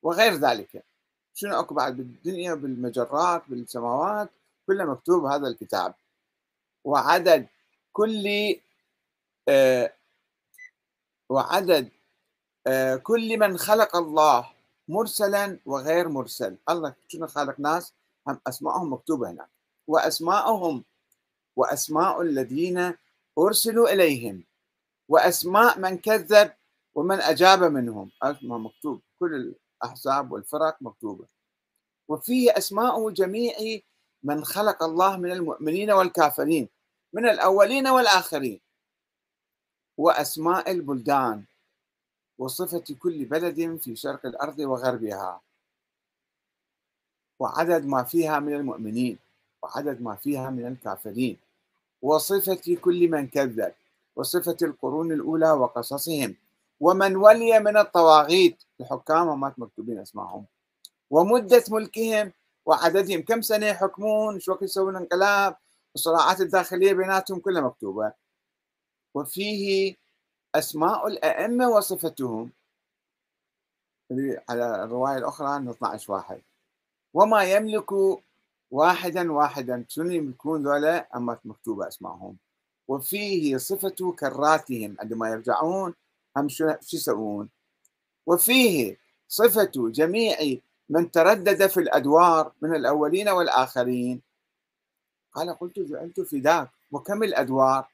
وغير 0.02 0.32
ذلك 0.32 0.84
شنو 1.34 1.60
أكو 1.60 1.74
بعد 1.74 1.96
بالدنيا 1.96 2.54
بالمجرات 2.54 3.42
بالسماوات؟ 3.48 4.30
كله 4.66 4.84
مكتوب 4.84 5.24
هذا 5.24 5.48
الكتاب. 5.48 5.94
وعدد 6.84 7.46
كل 7.92 8.54
آه 9.48 9.92
وعدد 11.28 11.88
آه 12.66 12.96
كل 12.96 13.38
من 13.38 13.58
خلق 13.58 13.96
الله 13.96 14.52
مرسلا 14.88 15.58
وغير 15.66 16.08
مرسل. 16.08 16.56
الله 16.68 16.94
شنو 17.08 17.26
خالق 17.26 17.60
ناس؟ 17.60 17.92
هم 18.28 18.40
اسمائهم 18.46 18.92
مكتوبة 18.92 19.30
هنا 19.30 19.48
واسمائهم 19.86 20.84
وأسماء 21.56 22.22
الذين 22.22 22.94
أرسلوا 23.38 23.92
إليهم. 23.92 24.44
وأسماء 25.08 25.78
من 25.78 25.98
كذب 25.98 26.52
ومن 26.94 27.20
أجاب 27.20 27.62
منهم. 27.62 28.10
ما 28.42 28.58
مكتوب. 28.58 29.00
كل 29.18 29.54
الأحزاب 29.82 30.32
والفرق 30.32 30.76
مكتوبة. 30.80 31.26
وفيه 32.08 32.58
أسماء 32.58 33.10
جميع 33.10 33.80
من 34.22 34.44
خلق 34.44 34.82
الله 34.82 35.16
من 35.16 35.30
المؤمنين 35.30 35.90
والكافرين 35.90 36.68
من 37.12 37.28
الأولين 37.28 37.88
والآخرين. 37.88 38.60
وأسماء 39.96 40.70
البلدان. 40.70 41.44
وصفة 42.38 42.84
كل 42.98 43.24
بلد 43.24 43.80
في 43.80 43.96
شرق 43.96 44.26
الأرض 44.26 44.58
وغربها. 44.58 45.40
وعدد 47.42 47.86
ما 47.86 48.02
فيها 48.02 48.38
من 48.40 48.54
المؤمنين 48.54 49.18
وعدد 49.62 50.02
ما 50.02 50.14
فيها 50.14 50.50
من 50.50 50.66
الكافرين. 50.66 51.36
وصفة 52.02 52.76
كل 52.80 53.08
من 53.08 53.28
كذب 53.28 53.72
وصفة 54.16 54.56
القرون 54.62 55.12
الأولى 55.12 55.50
وقصصهم 55.50 56.36
ومن 56.80 57.16
ولي 57.16 57.60
من 57.60 57.76
الطواغيت 57.76 58.62
الحكام 58.80 59.40
ما 59.40 59.54
مكتوبين 59.58 59.98
اسمائهم 59.98 60.44
ومدة 61.10 61.64
ملكهم 61.70 62.32
وعددهم 62.66 63.22
كم 63.22 63.42
سنة 63.42 63.66
يحكمون 63.66 64.40
شو 64.40 64.52
وقت 64.52 64.62
يسوون 64.62 64.96
انقلاب 64.96 65.56
الصراعات 65.94 66.40
الداخلية 66.40 66.92
بيناتهم 66.92 67.40
كلها 67.40 67.62
مكتوبة. 67.62 68.12
وفيه 69.14 69.96
أسماء 70.54 71.06
الأئمة 71.06 71.68
وصفتهم. 71.68 72.50
على 74.48 74.84
الرواية 74.84 75.18
الأخرى 75.18 75.70
12 75.70 76.12
واحد. 76.12 76.40
وما 77.14 77.44
يملك 77.44 77.92
واحدا 78.70 79.32
واحدا. 79.32 79.84
شنو 79.88 80.10
يملكون 80.10 80.62
ذولا؟ 80.62 81.16
أما 81.16 81.38
مكتوبة 81.44 81.88
أسمائهم 81.88 82.36
وفيه 82.88 83.56
صفة 83.56 84.12
كراتهم. 84.18 84.96
عندما 85.00 85.28
يرجعون 85.30 85.94
هم 86.36 86.48
شو 86.48 86.74
يسوون؟ 86.92 87.48
وفيه 88.26 88.96
صفة 89.28 89.70
جميع 89.76 90.36
من 90.88 91.10
تردد 91.10 91.66
في 91.66 91.80
الأدوار 91.80 92.52
من 92.62 92.74
الأولين 92.74 93.28
والآخرين. 93.28 94.22
قال 95.32 95.58
قلت 95.58 95.78
جعلت 95.78 96.20
فداك. 96.20 96.70
وكم 96.92 97.22
الأدوار؟ 97.22 97.88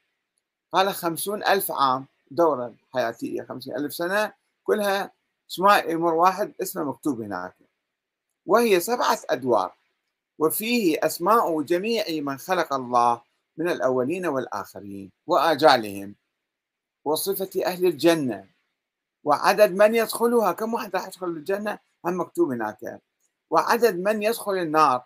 قال 0.71 0.93
خمسون 0.93 1.43
ألف 1.43 1.71
عام 1.71 2.05
دورة 2.31 2.73
حياتية. 2.93 3.43
خمسين 3.43 3.75
ألف 3.75 3.93
سنة 3.93 4.33
كلها 4.63 5.11
اسماء 5.49 5.91
يمر 5.91 6.13
واحد 6.13 6.53
اسمه 6.61 6.83
مكتوب 6.83 7.21
هناك. 7.21 7.55
وهي 8.49 8.79
سبعة 8.79 9.19
أدوار 9.29 9.73
وفيه 10.39 10.97
أسماء 11.03 11.61
جميع 11.61 12.05
من 12.09 12.37
خلق 12.37 12.73
الله 12.73 13.21
من 13.57 13.69
الأولين 13.69 14.25
والآخرين 14.25 15.11
وآجالهم 15.27 16.15
وصفة 17.05 17.65
أهل 17.65 17.85
الجنة. 17.85 18.49
وعدد 19.23 19.71
من 19.71 19.95
يدخلها 19.95 20.51
كم 20.51 20.73
واحد 20.73 20.95
راح 20.95 21.07
يدخل 21.07 21.27
الجنة؟ 21.27 21.79
هم 22.05 22.19
مكتوب 22.19 22.51
هناك. 22.51 23.01
وعدد 23.49 23.99
من 23.99 24.23
يدخل 24.23 24.53
النار 24.57 25.03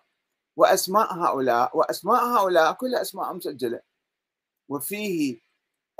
وأسماء 0.56 1.14
هؤلاء 1.14 1.76
وأسماء 1.76 2.24
هؤلاء 2.24 2.72
كلها 2.72 3.00
أسماء 3.00 3.32
مسجلة. 3.32 3.80
وفيه 4.68 5.38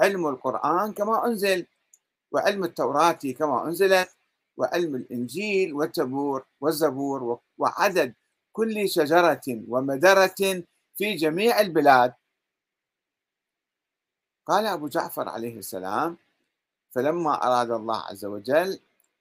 علم 0.00 0.26
القرآن 0.26 0.92
كما 0.92 1.26
أنزل 1.26 1.66
وعلم 2.32 2.64
التوراة 2.64 3.18
كما 3.38 3.66
أنزلت 3.66 4.13
وعلم 4.56 4.94
الإنجيل 4.94 5.74
والتبور 5.74 6.44
والزبور 6.60 7.40
وعدد 7.58 8.14
كل 8.52 8.88
شجرة 8.88 9.42
ومدرة 9.68 10.64
في 10.96 11.14
جميع 11.14 11.60
البلاد. 11.60 12.14
قال 14.46 14.66
أبو 14.66 14.88
جعفر 14.88 15.28
عليه 15.28 15.58
السلام 15.58 16.16
فلما 16.90 17.46
أراد 17.46 17.70
الله 17.70 18.00
عز 18.00 18.24
وجل 18.24 18.80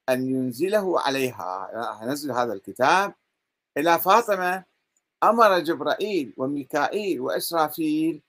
أن 0.09 0.29
ينزله 0.29 0.99
عليها 0.99 2.05
نزل 2.05 2.31
هذا 2.31 2.53
الكتاب 2.53 3.13
إلى 3.77 3.99
فاطمة 3.99 4.63
أمر 5.23 5.59
جبرائيل 5.59 6.33
وميكائيل 6.37 7.21
وإسرافيل 7.21 8.21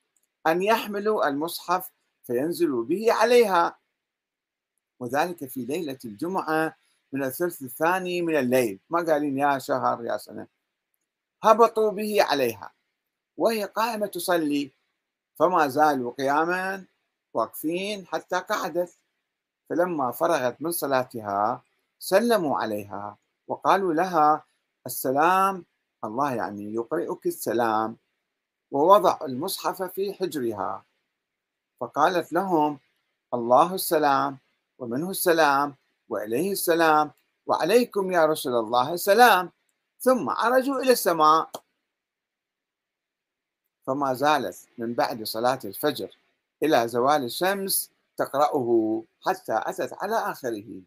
أن 0.46 0.62
يحملوا 0.62 1.28
المصحف 1.28 1.90
فينزلوا 2.24 2.84
به 2.84 3.12
عليها. 3.12 3.76
وذلك 5.00 5.44
في 5.48 5.64
ليلة 5.64 5.98
الجمعة 6.04 6.76
من 7.14 7.24
الثلث 7.24 7.62
الثاني 7.62 8.22
من 8.22 8.37
الليل. 8.37 8.79
ما 8.90 9.00
قالين 9.07 9.38
يا 9.38 9.59
شهر 9.59 10.05
يا 10.05 10.16
سنة. 10.16 10.46
هبطوا 11.42 11.90
به 11.90 12.22
عليها. 12.22 12.72
وهي 13.37 13.64
قائمة 13.64 14.07
تصلي. 14.07 14.70
فما 15.38 15.68
زالوا 15.68 16.12
قياما 16.12 16.85
واقفين 17.35 18.07
حتى 18.07 18.37
قعدت. 18.37 18.98
فلما 19.70 20.11
فرغت 20.11 20.62
من 20.62 20.70
صلاتها 20.70 21.62
سلموا 21.98 22.59
عليها 22.59 23.16
وقالوا 23.48 23.94
لها 23.94 24.44
السلام 24.87 25.64
الله 26.05 26.35
يعني 26.35 26.74
يقرئك 26.74 27.27
السلام. 27.27 27.96
ووضع 28.70 29.18
المصحف 29.22 29.83
في 29.83 30.14
حجرها. 30.14 30.85
فقالت 31.81 32.33
لهم 32.33 32.79
الله 33.35 33.74
السلام 33.74 34.38
ومنه 34.79 35.11
السلام؟ 35.11 35.74
واليه 36.08 36.52
السلام. 36.52 37.10
وعليكم 37.46 38.12
يا 38.12 38.26
رسول 38.26 38.54
الله 38.54 38.92
السلام. 38.92 39.52
ثم 40.00 40.30
عرجوا 40.30 40.80
إلى 40.80 40.92
السماء. 40.92 41.50
فما 43.86 44.14
زالت 44.14 44.68
من 44.78 44.94
بعد 44.94 45.22
صلاة 45.22 45.58
الفجر 45.64 46.18
إلى 46.62 46.88
زوال 46.88 47.24
الشمس 47.24 47.90
تقرأه 48.16 49.02
حتى 49.26 49.60
أتت 49.66 49.92
على 49.92 50.16
آخره. 50.16 50.82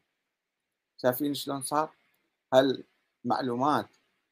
شايفين 0.97 1.33
شلون 1.33 1.61
صار؟ 1.61 1.89
هل 2.53 2.83
معلومات 3.25 3.87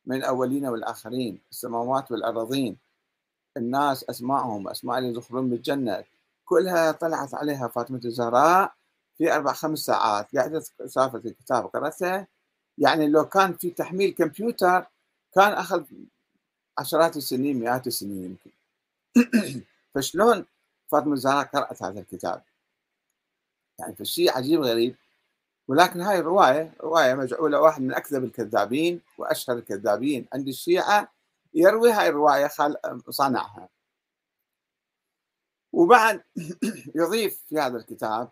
من 0.06 0.16
الأولين 0.16 0.66
والآخرين 0.66 1.42
السماوات 1.52 2.12
والأراضين 2.12 2.78
الناس 3.58 4.04
أسمائهم 4.04 4.68
أسماء 4.68 4.98
اللي 4.98 5.10
يدخلون 5.10 5.50
بالجنة 5.50 6.04
كلها 6.46 6.92
طلعت 6.92 7.34
عليها 7.34 7.68
فاطمة 7.68 8.02
الزهراء 8.06 8.74
في 9.18 9.36
أربع 9.36 9.54
خمس 9.54 9.80
ساعات. 9.80 10.36
قاعدة 10.36 10.64
سافرت 10.86 11.26
الكتاب 11.26 11.66
قرأته 11.66 12.28
يعني 12.78 13.08
لو 13.08 13.26
كان 13.30 13.54
في 13.54 13.72
تحميل 13.72 14.12
كمبيوتر 14.14 14.86
كان 15.36 15.54
أخذ 15.54 15.84
عشرات 16.78 17.18
السنين 17.18 17.60
مئات 17.60 17.88
السنين 17.88 18.24
يمكن. 18.24 18.52
فشلون 19.96 20.46
فاطمة 20.92 21.14
الزهراء 21.14 21.46
قرأت 21.46 21.84
هذا 21.84 22.00
الكتاب؟ 22.00 22.44
يعني 23.80 23.96
فالشيء 23.96 24.32
عجيب 24.38 24.62
غريب. 24.62 24.96
ولكن 25.68 26.02
هاي 26.02 26.20
الرواية 26.20 26.74
رواية 26.82 27.14
مجعولة. 27.14 27.62
واحد 27.62 27.82
من 27.82 27.94
أكذب 27.94 28.24
الكذابين 28.24 29.02
وأشهر 29.18 29.58
الكذابين 29.58 30.28
عند 30.34 30.48
الشيعة 30.48 31.14
يروي 31.54 31.92
هاي 31.92 32.10
الرواية 32.10 32.50
صنعها. 33.10 33.70
وبعد 35.74 36.24
يضيف 36.96 37.44
في 37.50 37.60
هذا 37.60 37.78
الكتاب 37.78 38.32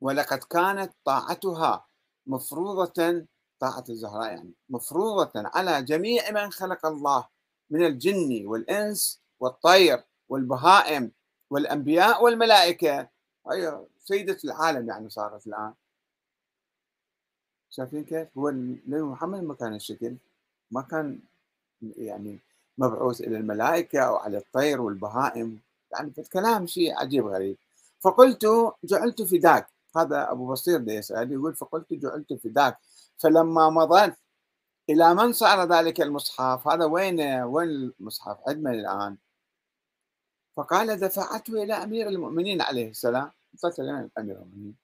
ولقد 0.00 0.38
كانت 0.38 0.92
طاعتها 1.04 1.86
مفروضة 2.26 3.26
طاعة 3.60 3.84
الزهراء 3.88 4.26
يعني 4.26 4.52
مفروضة 4.68 5.30
على 5.36 5.82
جميع 5.82 6.30
من 6.30 6.50
خلق 6.50 6.86
الله 6.86 7.28
من 7.70 7.86
الجن 7.86 8.46
والإنس 8.46 9.20
والطير 9.40 10.04
والبهائم 10.28 11.12
والأنبياء 11.50 12.24
والملائكة. 12.24 13.08
هي 13.52 13.86
سيدة 14.04 14.38
العالم 14.44 14.88
يعني 14.88 15.10
صارت 15.10 15.46
الآن. 15.46 15.74
شايفين 17.70 18.04
كيف؟ 18.04 18.38
هو 18.38 18.48
النبي 18.48 19.02
محمد 19.02 19.42
ما 19.42 19.54
كان 19.54 19.74
الشكل 19.74 20.16
ما 20.70 20.82
كان 20.82 21.20
يعني 21.82 22.38
مبعوث 22.78 23.20
إلى 23.20 23.36
الملائكة 23.36 24.00
أو 24.00 24.16
على 24.16 24.38
الطير 24.38 24.80
والبهائم. 24.80 25.60
يعني 25.92 26.12
الكلام 26.18 26.66
شيء 26.66 26.98
عجيب 26.98 27.26
غريب. 27.26 27.56
فقلت 28.00 28.46
جعلت 28.84 29.22
فداك. 29.22 29.68
هذا 29.98 30.30
أبو 30.30 30.52
بصير 30.52 30.78
ده 30.78 30.92
يسأل 30.92 31.32
يقول 31.32 31.54
فقلت 31.54 31.92
جعلت 31.92 32.32
فداك 32.32 32.78
فلما 33.18 33.70
مضت 33.70 34.16
إلى 34.90 35.14
من 35.14 35.32
صار 35.32 35.72
ذلك 35.72 36.00
المصحف؟ 36.00 36.68
هذا 36.68 36.84
وين 36.84 37.20
وين 37.42 37.68
المصحف؟ 37.68 38.36
عندنا 38.48 38.70
الآن. 38.70 39.16
فقال 40.56 41.00
دفعته 41.00 41.62
إلى 41.62 41.74
أمير 41.74 42.08
المؤمنين 42.08 42.62
عليه 42.62 42.90
السلام. 42.90 43.32
قتل 43.62 43.88
أمير 44.18 44.36
المؤمنين. 44.36 44.76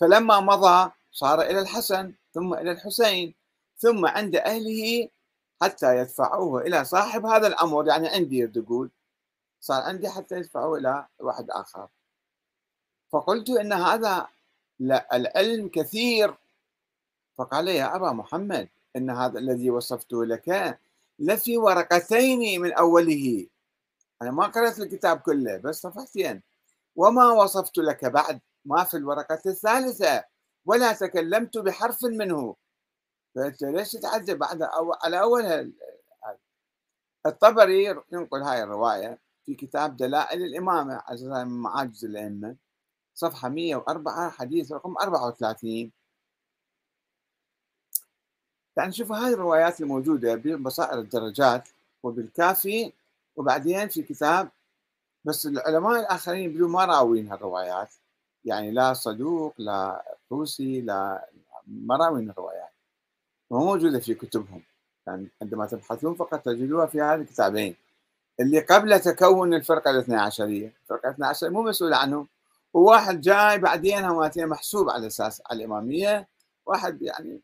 فلما 0.00 0.40
مضى 0.40 0.90
صار 1.12 1.42
إلى 1.42 1.60
الحسن 1.60 2.14
ثم 2.32 2.54
إلى 2.54 2.70
الحسين 2.70 3.34
ثم 3.78 4.06
عند 4.06 4.36
أهله 4.36 5.08
حتى 5.62 5.98
يدفعوه 5.98 6.60
إلى 6.62 6.84
صاحب 6.84 7.26
هذا 7.26 7.46
الأمر. 7.46 7.88
يعني 7.88 8.08
عندي 8.08 8.46
تقول 8.46 8.90
صار 9.60 9.82
عندي 9.82 10.08
حتى 10.08 10.36
يدفعوه 10.36 10.78
إلى 10.78 11.06
واحد 11.18 11.50
آخر. 11.50 11.88
فقلت 13.12 13.50
إن 13.50 13.72
هذا 13.72 14.28
العلم 15.12 15.68
كثير. 15.68 16.34
فقال 17.38 17.68
يا 17.68 17.96
أبا 17.96 18.12
محمد 18.12 18.68
إن 18.96 19.10
هذا 19.10 19.38
الذي 19.38 19.70
وصفته 19.70 20.24
لك 20.24 20.78
لفي 21.18 21.56
ورقتين 21.56 22.60
من 22.60 22.72
أوله. 22.72 23.46
أنا 24.22 24.30
ما 24.30 24.46
قرأت 24.46 24.78
الكتاب 24.78 25.18
كله 25.20 25.56
بس 25.56 25.80
صفحتين. 25.80 26.42
وما 26.96 27.32
وصفت 27.32 27.78
لك 27.78 28.04
بعد 28.04 28.40
ما 28.64 28.84
في 28.84 28.96
الورقة 28.96 29.42
الثالثة 29.46 30.24
ولا 30.66 30.92
تكلمت 30.92 31.58
بحرف 31.58 32.04
منه. 32.04 32.56
فأنت 33.34 33.62
ليش 33.62 33.92
تتعجب 33.92 34.38
بعد 34.38 34.62
أو 34.62 34.92
على 34.92 35.20
أولها 35.20 35.66
الطبري 37.26 37.84
ينقل 38.12 38.42
هاي 38.42 38.62
الرواية 38.62 39.18
في 39.46 39.54
كتاب 39.54 39.96
دلائل 39.96 40.42
الإمامة 40.42 41.02
على 41.06 41.44
معاجز 41.44 42.04
الأئمة. 42.04 42.56
صفحة 43.14 43.48
104 43.48 44.30
حديث 44.30 44.72
رقم 44.72 44.94
34 44.98 45.92
يعني 48.76 48.92
شوفوا 48.92 49.16
هاي 49.16 49.34
الروايات 49.34 49.80
الموجودة 49.80 50.34
ببصائر 50.34 50.98
الدرجات 50.98 51.68
وبالكافي. 52.02 52.92
وبعدين 53.36 53.88
في 53.88 54.02
كتاب 54.02 54.48
بس 55.24 55.46
العلماء 55.46 56.00
الآخرين 56.00 56.52
بيقولوا 56.52 56.68
ما 56.68 56.84
راوين 56.84 57.32
هالروايات. 57.32 57.88
يعني 58.44 58.70
لا 58.70 58.92
صدوق 58.94 59.54
لا 59.58 60.04
طوسي 60.30 60.80
لا 60.80 61.28
ما 61.66 61.96
راوين 61.96 62.30
الروايات 62.30 62.72
مو 63.50 63.58
موجودة 63.58 64.00
في 64.00 64.14
كتبهم. 64.14 64.62
يعني 65.06 65.28
عندما 65.42 65.66
تبحثون 65.66 66.14
فقط 66.14 66.40
تجدوها 66.40 66.86
في 66.86 67.00
هذه 67.00 67.20
الكتابين. 67.20 67.76
اللي 68.40 68.60
قبل 68.60 69.00
تكون 69.00 69.54
الفرقة 69.54 69.90
الاثنى 69.90 70.16
عشرية. 70.16 70.72
الفرقة 70.82 71.08
الاثنى 71.08 71.26
عشرية 71.26 71.50
مو 71.50 71.62
مسؤول 71.62 71.94
عنهم. 71.94 72.28
وواحد 72.74 73.20
جاي 73.20 73.58
بعدين 73.58 74.04
هماتين 74.04 74.46
محسوب 74.46 74.90
على 74.90 75.06
أساس 75.06 75.42
على 75.50 75.58
الإمامية. 75.64 76.28
واحد 76.66 77.02
يعني 77.02 77.40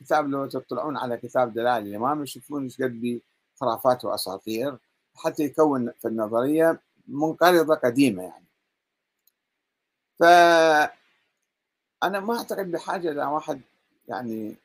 كتاب 0.00 0.28
لو 0.28 0.46
تطلعون 0.46 0.96
على 0.96 1.16
كتاب 1.16 1.52
دلائل 1.54 1.86
الإمام 1.86 2.22
يشوفون 2.22 2.62
إيش 2.64 2.82
قد 2.82 3.20
خرافات 3.60 4.04
وأساطير 4.04 4.78
حتى 5.16 5.42
يكون 5.42 5.92
في 6.02 6.08
النظرية 6.08 6.80
منقرضة 7.08 7.74
قديمة 7.74 8.22
يعني. 8.22 8.44
ف 10.18 10.22
أنا 12.02 12.20
ما 12.20 12.38
أعتقد 12.38 12.70
بحاجة 12.70 13.10
إلى 13.10 13.24
واحد 13.24 13.60
يعني 14.08 14.56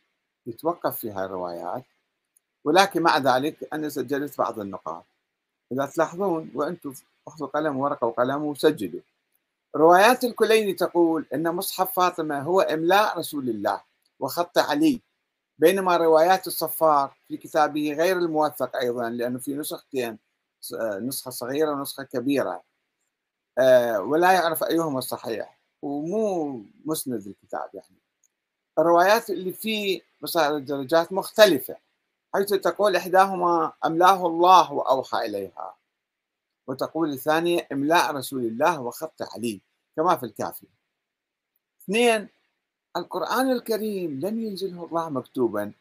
يتوقف 0.47 0.97
في 0.97 1.11
هاي 1.11 1.25
الروايات 1.25 1.83
ولكن 2.63 3.01
مع 3.01 3.17
ذلك 3.17 3.73
أنا 3.73 3.89
سجلت 3.89 4.37
بعض 4.37 4.59
النقاط. 4.59 5.05
إذا 5.71 5.85
تلاحظون 5.85 6.51
وأنتم 6.55 6.93
أخذوا 7.27 7.47
قلم 7.47 7.77
ورقة 7.77 8.07
وقلم 8.07 8.43
وسجلوا. 8.43 9.01
روايات 9.75 10.23
الكليني 10.23 10.73
تقول 10.73 11.25
أن 11.33 11.55
مصحف 11.55 11.93
فاطمة 11.95 12.41
هو 12.41 12.61
إملاء 12.61 13.17
رسول 13.19 13.49
الله 13.49 13.81
وخط 14.19 14.57
علي 14.57 15.01
بينما 15.57 15.97
روايات 15.97 16.47
الصفار 16.47 17.15
في 17.27 17.37
كتابه 17.37 17.93
غير 17.93 18.17
الموثق 18.17 18.75
أيضا 18.75 19.09
لأنه 19.09 19.39
في 19.39 19.53
نسختين 19.55 20.17
نسخة 21.01 21.31
صغيرة 21.31 21.71
ونسخة 21.71 22.03
كبيرة. 22.03 22.63
آه، 23.57 23.99
ولا 23.99 24.31
يعرف 24.31 24.63
أيهما 24.63 24.99
الصحيح 24.99 25.59
ومو 25.81 26.61
مسند 26.85 27.27
الكتاب 27.27 27.69
يعني. 27.73 27.99
الروايات 28.79 29.29
اللي 29.29 29.53
في 29.53 30.01
بصائر 30.21 30.55
الدرجات 30.55 31.13
مختلفة 31.13 31.75
حيث 32.33 32.49
تقول 32.53 32.95
إحداهما 32.95 33.73
أملاه 33.85 34.27
الله 34.27 34.73
وأوحى 34.73 35.25
إليها. 35.25 35.75
وتقول 36.67 37.11
الثانية 37.11 37.67
إملاء 37.71 38.15
رسول 38.15 38.45
الله 38.45 38.81
وخط 38.81 39.21
علي 39.21 39.61
كما 39.95 40.15
في 40.15 40.25
الكافي. 40.25 40.67
اثنين 41.83 42.27
القرآن 42.97 43.51
الكريم 43.51 44.19
لم 44.19 44.39
ينزله 44.39 44.85
الله 44.85 45.09
مكتوبا. 45.09 45.71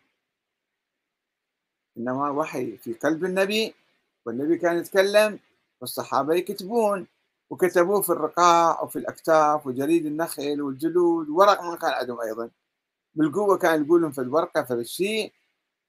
إنما 1.99 2.31
وحي 2.31 2.77
في 2.77 2.95
قلب 2.95 3.25
النبي 3.25 3.75
والنبي 4.27 4.59
كان 4.59 4.79
يتكلم 4.79 5.39
والصحابة 5.81 6.35
يكتبون 6.35 7.07
وكتبوه 7.51 8.01
في 8.03 8.11
الرقاع 8.11 8.83
وفي 8.83 8.97
الأكتاف 8.99 9.67
وجريد 9.67 10.07
النخل 10.07 10.63
والجلود 10.63 11.29
ورق 11.29 11.63
ما 11.63 11.77
كان 11.77 11.91
عندهم 11.91 12.21
أيضا. 12.21 12.51
بالقوة 13.15 13.59
كان 13.59 13.85
يقولون 13.85 14.13
في 14.13 14.21
الورقة 14.21 14.63
في 14.63 14.75
الشيء 14.75 15.33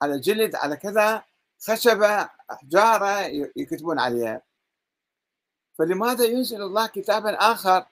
على 0.01 0.19
جلد 0.19 0.55
على 0.55 0.75
كذا 0.75 1.23
خشبة 1.67 2.29
حجارة 2.49 3.19
يكتبون 3.55 3.99
عليها. 3.99 4.41
فلماذا 5.77 6.25
ينزل 6.25 6.61
الله 6.61 6.87
كتابا 6.87 7.33
آخر 7.35 7.85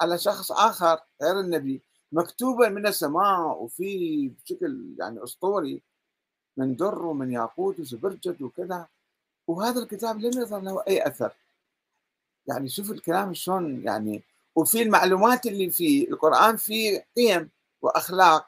على 0.00 0.18
شخص 0.18 0.52
آخر 0.52 1.00
غير 1.22 1.40
النبي؟ 1.40 1.80
مكتوبا 2.12 2.68
من 2.68 2.86
السماء 2.86 3.62
وفي 3.62 4.28
بشكل 4.28 4.94
يعني 4.98 5.24
أسطوري 5.24 5.82
من 6.56 6.76
در 6.76 7.04
ومن 7.04 7.32
ياقوت 7.32 7.80
وزبرجد 7.80 8.42
وكذا. 8.42 8.86
وهذا 9.46 9.82
الكتاب 9.82 10.20
لم 10.20 10.42
يظهر 10.42 10.60
له 10.60 10.82
أي 10.88 11.06
أثر. 11.06 11.32
يعني 12.46 12.68
شوف 12.68 12.90
الكلام 12.90 13.34
شلون 13.34 13.84
يعني. 13.84 14.22
وفي 14.54 14.82
المعلومات 14.82 15.46
اللي 15.46 15.70
في 15.70 16.10
القرآن 16.10 16.56
في 16.56 17.02
قيم 17.16 17.50
وأخلاق 17.82 18.46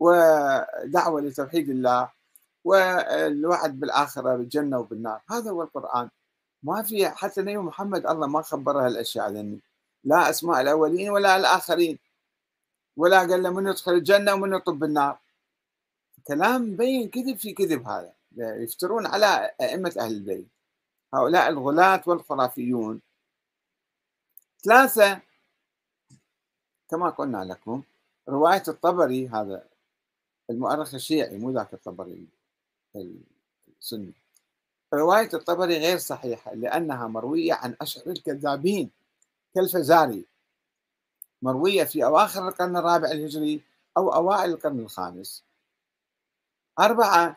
ودعوة 0.00 1.20
لتوحيد 1.20 1.70
الله 1.70 2.10
والوعد 2.64 3.80
بالآخرة 3.80 4.36
بالجنة 4.36 4.78
وبالنار. 4.78 5.20
هذا 5.30 5.50
هو 5.50 5.62
القرآن. 5.62 6.08
ما 6.62 6.82
في 6.82 7.08
حتى 7.08 7.40
نبي 7.40 7.56
محمد 7.56 8.06
الله 8.06 8.26
ما 8.26 8.42
خبر 8.42 8.86
هالأشياء 8.86 9.24
عني 9.24 9.60
لا 10.04 10.30
أسماء 10.30 10.60
الأولين 10.60 11.10
ولا 11.10 11.36
الآخرين. 11.36 11.98
ولا 12.96 13.18
قال 13.18 13.42
له 13.42 13.50
من 13.50 13.66
يدخل 13.66 13.92
الجنة 13.92 14.34
ومن 14.34 14.54
يطب 14.54 14.84
النار. 14.84 15.18
كلام 16.26 16.62
مبين 16.62 17.08
كذب 17.08 17.36
في 17.36 17.52
كذب 17.52 17.88
هذا. 17.88 18.12
يفترون 18.36 19.06
على 19.06 19.50
أئمة 19.60 19.94
أهل 19.98 20.12
البيت. 20.12 20.46
هؤلاء 21.14 21.48
الغلاة 21.48 22.02
والخرافيون. 22.06 23.00
ثلاثة 24.64 25.20
كما 26.90 27.10
قلنا 27.10 27.44
لكم 27.44 27.82
رواية 28.28 28.62
الطبري 28.68 29.28
هذا 29.28 29.64
المؤرخ 30.50 30.94
الشيعي 30.94 31.38
مو 31.38 31.50
ذاك 31.50 31.74
الطبري 31.74 32.26
السني. 33.80 34.12
رواية 34.94 35.28
الطبري 35.34 35.78
غير 35.78 35.98
صحيحة 35.98 36.54
لأنها 36.54 37.06
مروية 37.06 37.54
عن 37.54 37.76
أشهر 37.80 38.06
الكذابين 38.06 38.90
كالفزاري. 39.54 40.26
مروية 41.42 41.84
في 41.84 42.04
أواخر 42.04 42.48
القرن 42.48 42.76
الرابع 42.76 43.10
الهجري 43.10 43.62
أو 43.96 44.14
أوائل 44.14 44.50
القرن 44.50 44.80
الخامس. 44.80 45.44
أربعة 46.80 47.36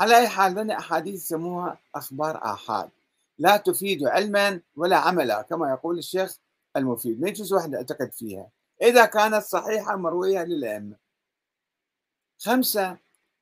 على 0.00 0.18
أي 0.18 0.28
حال 0.28 0.54
لنا 0.54 0.78
أحاديث 0.78 1.14
يسموها 1.14 1.78
أخبار 1.94 2.44
آحاد. 2.44 2.90
لا 3.38 3.56
تفيد 3.56 4.04
علما 4.04 4.60
ولا 4.76 4.96
عملا 4.96 5.42
كما 5.42 5.70
يقول 5.70 5.98
الشيخ 5.98 6.38
المفيد. 6.76 7.20
ما 7.20 7.28
يجوز 7.28 7.52
واحد 7.52 7.72
يعتقد 7.72 8.12
فيها. 8.12 8.48
إذا 8.82 9.04
كانت 9.04 9.44
صحيحة 9.44 9.96
مروية 9.96 10.44
للأئمة. 10.44 10.96
خمسة 12.38 12.96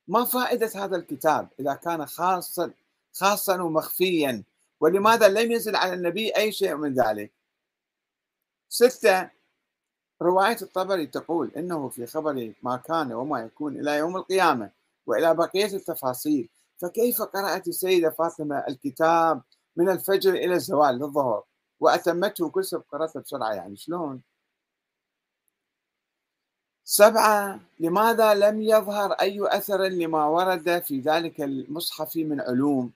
ما 0.07 0.25
فائدة 0.25 0.71
هذا 0.75 0.95
الكتاب 0.95 1.47
إذا 1.59 1.73
كان 1.73 2.05
خاصا 2.05 2.71
خاصا 3.15 3.61
ومخفيا. 3.61 4.43
ولماذا 4.79 5.27
لم 5.27 5.51
ينزل 5.51 5.75
على 5.75 5.93
النبي 5.93 6.29
أي 6.37 6.51
شيء 6.51 6.75
من 6.75 6.93
ذلك؟ 6.93 7.31
ستة 8.69 9.29
رواية 10.21 10.57
الطبري 10.61 11.07
تقول 11.07 11.51
إنه 11.57 11.89
في 11.89 12.05
خبر 12.05 12.53
ما 12.63 12.77
كان 12.77 13.13
وما 13.13 13.39
يكون 13.41 13.79
إلى 13.79 13.97
يوم 13.97 14.17
القيامة 14.17 14.71
وإلى 15.05 15.35
بقية 15.35 15.65
التفاصيل. 15.75 16.49
فكيف 16.77 17.21
قرأت 17.21 17.67
السيدة 17.67 18.09
فاطمة 18.09 18.63
الكتاب 18.67 19.41
من 19.75 19.89
الفجر 19.89 20.33
إلى 20.33 20.53
الزوال 20.55 20.95
للظهر؟ 20.95 21.43
وأتمته 21.79 22.49
كل 22.49 22.65
سبب 22.65 22.83
قرأته 22.91 23.19
بسرعة 23.19 23.53
يعني 23.53 23.75
شلون؟ 23.77 24.21
سبعة 26.83 27.59
لماذا 27.79 28.33
لم 28.33 28.61
يظهر 28.61 29.11
أي 29.11 29.39
أثر 29.57 29.81
لما 29.81 30.25
ورد 30.25 30.79
في 30.83 30.99
ذلك 30.99 31.41
المصحف 31.41 32.15
من 32.15 32.41
علوم؟ 32.41 32.91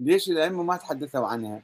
ليش؟ 0.00 0.30
الأئمة 0.30 0.62
ما 0.62 0.76
تحدثوا 0.76 1.26
عنها. 1.26 1.62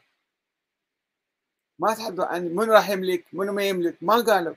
ما 1.78 1.94
تحدثوا 1.94 2.24
عن 2.24 2.44
من 2.54 2.70
راح 2.70 2.90
يملك 2.90 3.24
من 3.32 3.50
ما 3.50 3.62
يملك؟ 3.62 4.02
ما 4.02 4.14
قالوا. 4.14 4.54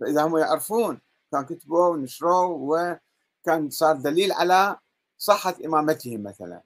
فإذا 0.00 0.24
هم 0.24 0.36
يعرفون 0.38 1.00
كان 1.32 1.44
كتبوا 1.44 1.88
ونشروا 1.88 2.56
وكان 2.60 3.70
صار 3.70 3.96
دليل 3.96 4.32
على 4.32 4.76
صحة 5.18 5.54
إمامتهم 5.64 6.22
مثلا. 6.22 6.60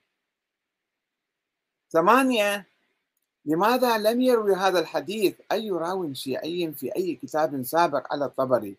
ثمانية 1.91 2.65
لماذا 3.45 3.97
لم 3.97 4.21
يروي 4.21 4.55
هذا 4.55 4.79
الحديث 4.79 5.35
أي 5.51 5.71
راو 5.71 6.13
شيعي 6.13 6.73
في 6.73 6.95
أي 6.95 7.15
كتاب 7.15 7.63
سابق 7.63 8.13
على 8.13 8.25
الطبري 8.25 8.77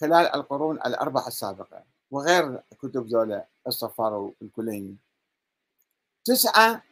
خلال 0.00 0.26
القرون 0.26 0.76
الأربعة 0.76 1.26
السابقة 1.26 1.82
وغير 2.10 2.60
كتب 2.78 3.06
ذولا 3.06 3.44
الصفار 3.66 4.32
والكليني؟ 4.40 4.96
تسعة 6.24 6.82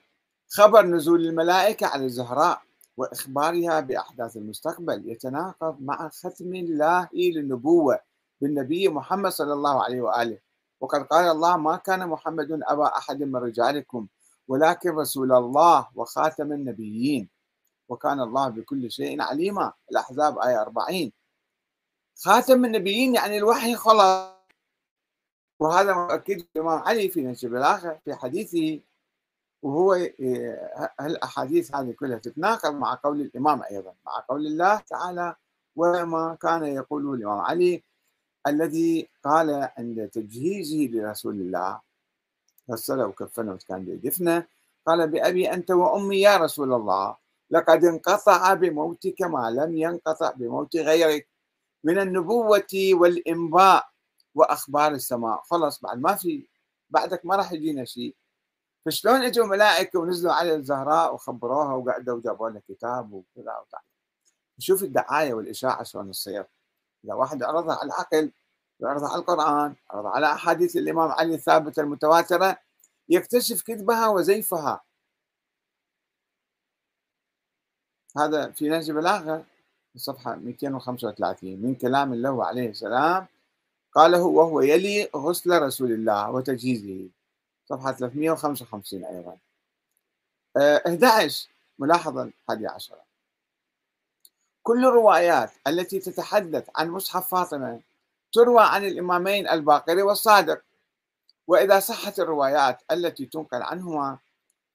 خبر 0.49 0.87
نزول 0.87 1.27
الملائكة 1.27 1.87
على 1.87 2.05
الزهراء 2.05 2.63
وإخبارها 2.97 3.81
بأحداث 3.81 4.37
المستقبل 4.37 5.11
يتناقض 5.11 5.81
مع 5.81 6.09
ختم 6.09 6.55
الله 6.55 7.09
للنبوة 7.15 8.01
بالنبي 8.41 8.89
محمد 8.89 9.31
صلى 9.31 9.53
الله 9.53 9.85
عليه 9.85 10.01
وآله. 10.01 10.39
وقد 10.81 11.03
قال 11.03 11.31
الله 11.31 11.57
ما 11.57 11.77
كان 11.77 12.09
محمد 12.09 12.61
أبا 12.63 12.97
أحد 12.97 13.23
من 13.23 13.37
رجالكم 13.37 14.07
ولكن 14.49 14.91
رسول 14.91 15.33
الله 15.33 15.89
وخاتم 15.95 16.53
النبيين. 16.53 17.29
وكان 17.89 18.21
الله 18.21 18.49
بكل 18.49 18.91
شيء 18.91 19.23
عليما. 19.23 19.73
الأحزاب 19.91 20.39
آية 20.39 20.63
40 20.63 21.13
خاتم 22.25 22.65
النبيين 22.65 23.15
يعني 23.15 23.39
الوحي 23.39 23.75
خلص 23.75 24.33
وهذا 25.61 25.95
مؤكد 25.95 26.45
الإمام 26.57 26.79
علي 26.79 27.09
في 27.09 27.21
نهج 27.21 27.45
البلاغة 27.45 28.01
في 28.05 28.15
حديثه 28.15 28.81
وهو 29.63 29.95
الأحاديث 31.01 31.75
هذه 31.75 31.93
كلها 31.93 32.19
تتناقض 32.19 32.75
مع 32.75 32.99
قول 33.05 33.21
الإمام 33.21 33.63
أيضا 33.71 33.95
مع 34.07 34.25
قول 34.29 34.47
الله 34.47 34.77
تعالى 34.77 35.35
وما 35.77 36.37
كان 36.43 36.65
يقوله 36.65 37.15
الإمام 37.15 37.39
علي 37.39 37.83
الذي 38.47 39.09
قال 39.25 39.71
عند 39.79 40.09
تجهيزه 40.09 40.91
لرسول 40.93 41.35
الله 41.35 41.81
غسله 42.71 43.07
وكفنه 43.07 43.53
وكان 43.53 43.89
يدفنه 43.89 44.47
قال 44.87 45.09
بأبي 45.11 45.53
أنت 45.53 45.71
وأمي 45.71 46.21
يا 46.21 46.37
رسول 46.37 46.73
الله 46.73 47.17
لقد 47.51 47.85
انقطع 47.85 48.55
بموتك 48.55 49.23
ما 49.23 49.51
لم 49.51 49.77
ينقطع 49.77 50.31
بموت 50.31 50.77
غيرك 50.77 51.29
من 51.85 51.99
النبوة 51.99 52.73
والإنباء 52.93 53.89
وأخبار 54.35 54.93
السماء. 54.93 55.43
خلص 55.45 55.81
بعد 55.81 55.99
ما 55.99 56.15
في 56.15 56.47
بعدك 56.91 57.27
ما 57.27 57.37
راح 57.37 57.53
يجينا 57.53 57.85
شيء. 57.85 58.15
فشلون 58.87 59.23
اجوا 59.23 59.47
ملائكة 59.47 59.99
ونزلوا 59.99 60.33
على 60.33 60.55
الزهراء 60.55 61.15
وخبروها 61.15 61.75
وقعدوا 61.75 62.15
وجابوا 62.15 62.51
لنا 62.51 62.63
كتاب 62.69 63.13
وكذا 63.13 63.59
وتعالى 63.59 63.87
شوف 64.59 64.83
الدعاية 64.83 65.35
والإشاعة 65.35 65.83
شلون 65.83 66.11
تصير. 66.11 66.47
إذا 67.05 67.15
واحد 67.15 67.43
عرضها 67.43 67.75
على 67.75 67.87
العقل 67.87 68.33
يعرضها 68.81 69.09
على 69.09 69.21
القرآن 69.21 69.75
عرضها 69.91 70.11
على 70.11 70.33
أحاديث 70.33 70.77
الإمام 70.77 71.11
علي 71.11 71.35
الثابته 71.35 71.81
المتواترة 71.83 72.59
يكتشف 73.09 73.63
كذبها 73.63 74.09
وزيفها. 74.09 74.81
هذا 78.17 78.51
في 78.51 78.69
نهج 78.69 78.91
بلاغه 78.91 79.45
الصفحه 79.95 80.35
235 80.35 81.63
من 81.63 81.75
كلام 81.75 82.13
الله 82.13 82.45
عليه 82.45 82.71
السلام 82.71 83.27
قاله 83.93 84.23
وهو 84.23 84.61
يلي 84.61 85.11
غسل 85.17 85.63
رسول 85.63 85.93
الله 85.93 86.31
وتجهيزه. 86.31 87.11
صفحة 87.73 87.93
355 87.93 89.05
أيضا. 89.05 89.39
11 90.57 91.49
ملاحظة 91.79 92.23
الحادية 92.23 92.69
عشرة. 92.69 93.05
كل 94.63 94.85
الروايات 94.87 95.53
التي 95.67 95.99
تتحدث 96.01 96.71
عن 96.77 96.91
مصحف 96.91 97.29
فاطمة 97.29 97.81
تروى 98.33 98.63
عن 98.63 98.85
الإمامين 98.85 99.49
الباقر 99.49 100.03
والصادق. 100.03 100.63
وإذا 101.47 101.81
صحت 101.81 102.21
الروايات 102.21 102.83
التي 102.91 103.27
تنقل 103.27 103.63
عنهما 103.63 104.19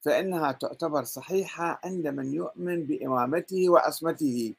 فإنها 0.01 0.51
تعتبر 0.51 1.03
صحيحة 1.03 1.79
عند 1.83 2.07
من 2.07 2.33
يؤمن 2.33 2.85
بإمامته 2.85 3.69
وعصمته. 3.69 4.55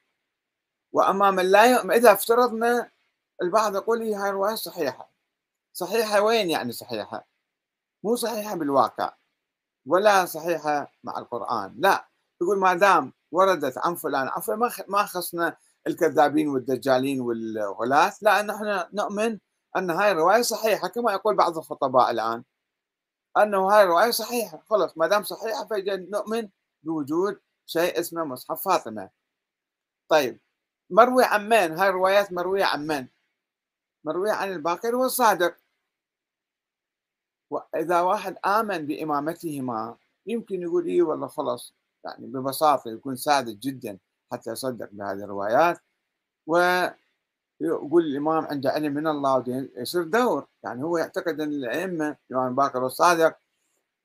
وأما 0.93 1.31
من 1.31 1.51
لا 1.51 1.65
يؤمن 1.65 1.91
إذا 1.91 2.13
افترضنا 2.13 2.91
البعض 3.43 3.77
يقول 3.77 3.99
لي 3.99 4.15
هاي 4.15 4.31
الرواية 4.31 4.55
صحيحة. 4.55 5.09
صحيحة 5.73 6.21
وين 6.21 6.51
يعني 6.51 6.73
صحيحة؟ 6.73 7.25
مو 8.05 8.17
صحيحة 8.17 8.55
بالواقع 8.55 9.15
ولا 9.87 10.27
صحيحة 10.27 10.93
مع 11.05 11.19
القرآن 11.19 11.75
لا. 11.79 12.09
يقول 12.43 12.59
ما 12.59 12.75
دام 12.75 13.13
وردت 13.33 13.79
عن 13.79 13.95
فلان 13.95 14.29
عن 14.29 14.41
فلان 14.41 14.71
ما 14.89 15.03
خصنا 15.03 15.57
الكذابين 15.87 16.49
والدجالين 16.49 17.21
والغلاة 17.21 18.13
لا 18.23 18.43
نحن 18.43 18.85
نؤمن 18.93 19.39
أن 19.77 19.91
هاي 19.91 20.13
الرواية 20.13 20.43
صحيحة 20.43 20.89
كما 20.89 21.13
يقول 21.13 21.37
بعض 21.37 21.59
الخطباء 21.59 22.11
الآن. 22.11 22.45
أنه 23.37 23.71
هاي 23.71 23.83
الرواية 23.83 24.11
صحيحة 24.11 24.63
خلص 24.71 24.99
ما 24.99 25.07
دام 25.07 25.23
صحيحة 25.23 25.67
فنؤمن 25.67 26.49
بوجود 26.83 27.41
شيء 27.67 28.01
اسمه 28.01 28.25
مصحف 28.25 28.63
فاطمة. 28.63 29.11
طيب 30.09 30.41
مروي 30.91 31.25
عن 31.25 31.49
من؟ 31.49 31.79
هاي 31.79 31.89
الروايات 31.89 32.33
مروية 32.33 32.65
عن 32.65 32.87
من؟ 32.87 33.09
مروية 34.05 34.33
عن 34.33 34.53
الباقر 34.53 34.95
والصادق. 34.95 35.57
وإذا 37.51 38.01
واحد 38.01 38.37
آمن 38.47 38.87
بإمامتهما 38.87 39.97
يمكن 40.27 40.63
يقول 40.63 40.87
إيه 40.87 41.03
والله 41.03 41.27
خلص 41.27 41.75
يعني 42.05 42.27
ببساطة 42.27 42.91
يكون 42.91 43.17
ساذج 43.17 43.59
جدا 43.59 43.99
حتى 44.33 44.51
يصدق 44.51 44.89
بهذه 44.93 45.25
الروايات. 45.25 45.79
ويقول 46.47 48.05
الإمام 48.07 48.47
عنده 48.47 48.71
علم 48.71 48.95
من 48.95 49.07
الله 49.07 49.69
يصير 49.77 50.03
دور 50.03 50.47
يعني 50.65 50.85
هو 50.85 50.97
يعتقد 50.99 51.41
أن 51.41 51.49
الأئمة 51.49 52.17
الإمام 52.31 52.55
باكر 52.55 52.83
والصادق 52.83 53.37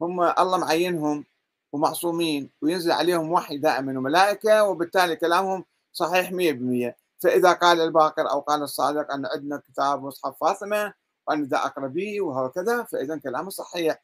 هم 0.01 0.21
الله 0.21 0.57
معينهم 0.57 1.25
ومعصومين 1.73 2.49
وينزل 2.61 2.91
عليهم 2.91 3.31
وحي 3.31 3.57
دائما 3.57 3.97
وملائكة 3.99 4.63
وبالتالي 4.63 5.15
كلامهم 5.15 5.65
صحيح 5.93 6.31
100% 6.31 6.93
فإذا 7.19 7.53
قال 7.53 7.81
الباقر 7.81 8.31
أو 8.31 8.39
قال 8.39 8.61
الصادق 8.63 9.11
أن 9.13 9.25
عندنا 9.25 9.57
كتاب 9.57 10.03
مصحف 10.03 10.39
فاطمة 10.41 10.93
وأن 11.27 11.43
ذا 11.43 11.57
أقربي 11.57 12.21
وهكذا 12.21 12.83
فإذا 12.83 13.17
كلامه 13.17 13.49
صحيح. 13.49 14.03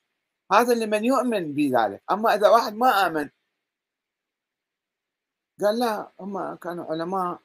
هذا 0.52 0.74
لمن 0.74 1.06
يؤمن 1.06 1.54
بذلك. 1.54 2.02
أما 2.12 2.36
إذا 2.36 2.50
واحد 2.50 2.74
ما 2.74 3.08
آمن 3.08 3.30
قال 5.62 5.80
لا 5.80 6.12
هم 6.20 6.56
كانوا 6.56 6.86
علماء 6.86 7.40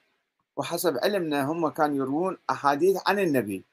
وحسب 0.56 0.98
علمنا 1.02 1.44
هم 1.44 1.68
كانوا 1.68 1.96
يروون 1.96 2.38
أحاديث 2.50 3.02
عن 3.06 3.18
النبي. 3.18 3.64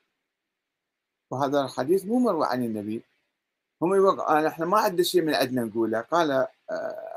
وهذا 1.31 1.61
الحديث 1.61 2.05
مو 2.05 2.19
مروي 2.19 2.45
عن 2.45 2.63
النبي. 2.63 3.03
هم 3.81 3.95
يقول 3.95 4.19
إحنا 4.47 4.65
ما 4.65 4.79
عندنا 4.79 5.03
شيء 5.03 5.21
من 5.21 5.33
عندنا 5.35 5.63
نقوله. 5.63 6.01
قال 6.01 6.31
آه، 6.31 6.47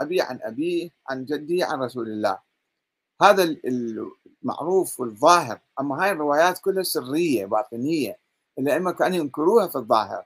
أبي 0.01 0.21
عن 0.21 0.39
أبي 0.43 0.93
عن 1.11 1.25
جدي 1.25 1.63
عن 1.63 1.83
رسول 1.83 2.09
الله. 2.09 2.39
هذا 3.23 3.43
المعروف 4.43 5.01
والظاهر. 5.01 5.61
أما 5.81 6.03
هاي 6.05 6.11
الروايات 6.13 6.59
كلها 6.59 6.83
سرية 6.83 7.47
باطنية. 7.47 8.24
الائمه 8.59 8.93
كانوا 8.93 9.17
ينكروها 9.17 9.69
في 9.69 9.77
الظاهر. 9.77 10.25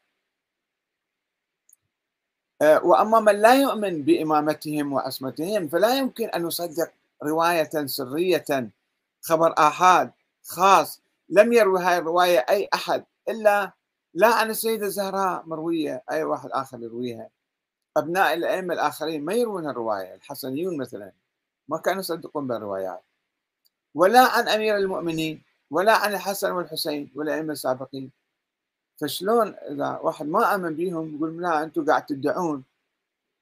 آه، 2.63 2.85
وأما 2.85 3.21
من 3.21 3.35
لا 3.41 3.55
يؤمن 3.55 4.03
بإمامتهم 4.03 4.93
وعصمتهم 4.93 5.69
فلا 5.69 5.99
يمكن 5.99 6.29
أن 6.29 6.47
يصدق 6.47 6.91
رواية 7.23 7.87
سرية 7.87 8.71
خبر 9.23 9.55
آحاد 9.59 10.13
خاص 10.45 11.01
لم 11.29 11.53
يروي 11.53 11.81
هاي 11.81 11.99
الرواية 11.99 12.39
أي 12.39 12.69
أحد 12.75 13.05
إلا 13.29 13.73
لا 14.15 14.35
عن 14.35 14.51
السيدة 14.51 14.87
الزهراء 14.87 15.43
مروية 15.47 16.03
أي 16.11 16.25
واحد 16.25 16.51
آخر 16.53 16.83
يرويها. 16.83 17.31
أبناء 17.97 18.35
الأئمة 18.35 18.75
الآخرين 18.75 19.25
ما 19.25 19.35
يروون 19.35 19.69
الرواية 19.69 20.15
الحسنيون 20.15 20.77
مثلا 20.77 21.13
ما 21.69 21.79
كانوا 21.79 22.01
يصدقون 22.01 22.47
بالروايات. 22.47 23.03
ولا 23.95 24.21
عن 24.21 24.49
أمير 24.49 24.77
المؤمنين 24.77 25.43
ولا 25.71 25.97
عن 25.97 26.15
الحسن 26.15 26.51
والحسين 26.53 27.13
والأئمة 27.15 27.53
السابقين. 27.53 28.18
فشلون 29.01 29.49
إذا 29.55 29.99
واحد 30.03 30.27
ما 30.27 30.55
آمن 30.55 30.75
بهم 30.75 31.17
يقول 31.17 31.43
لا 31.43 31.63
أنتم 31.63 31.85
قاعد 31.87 32.07
تدعون 32.07 32.65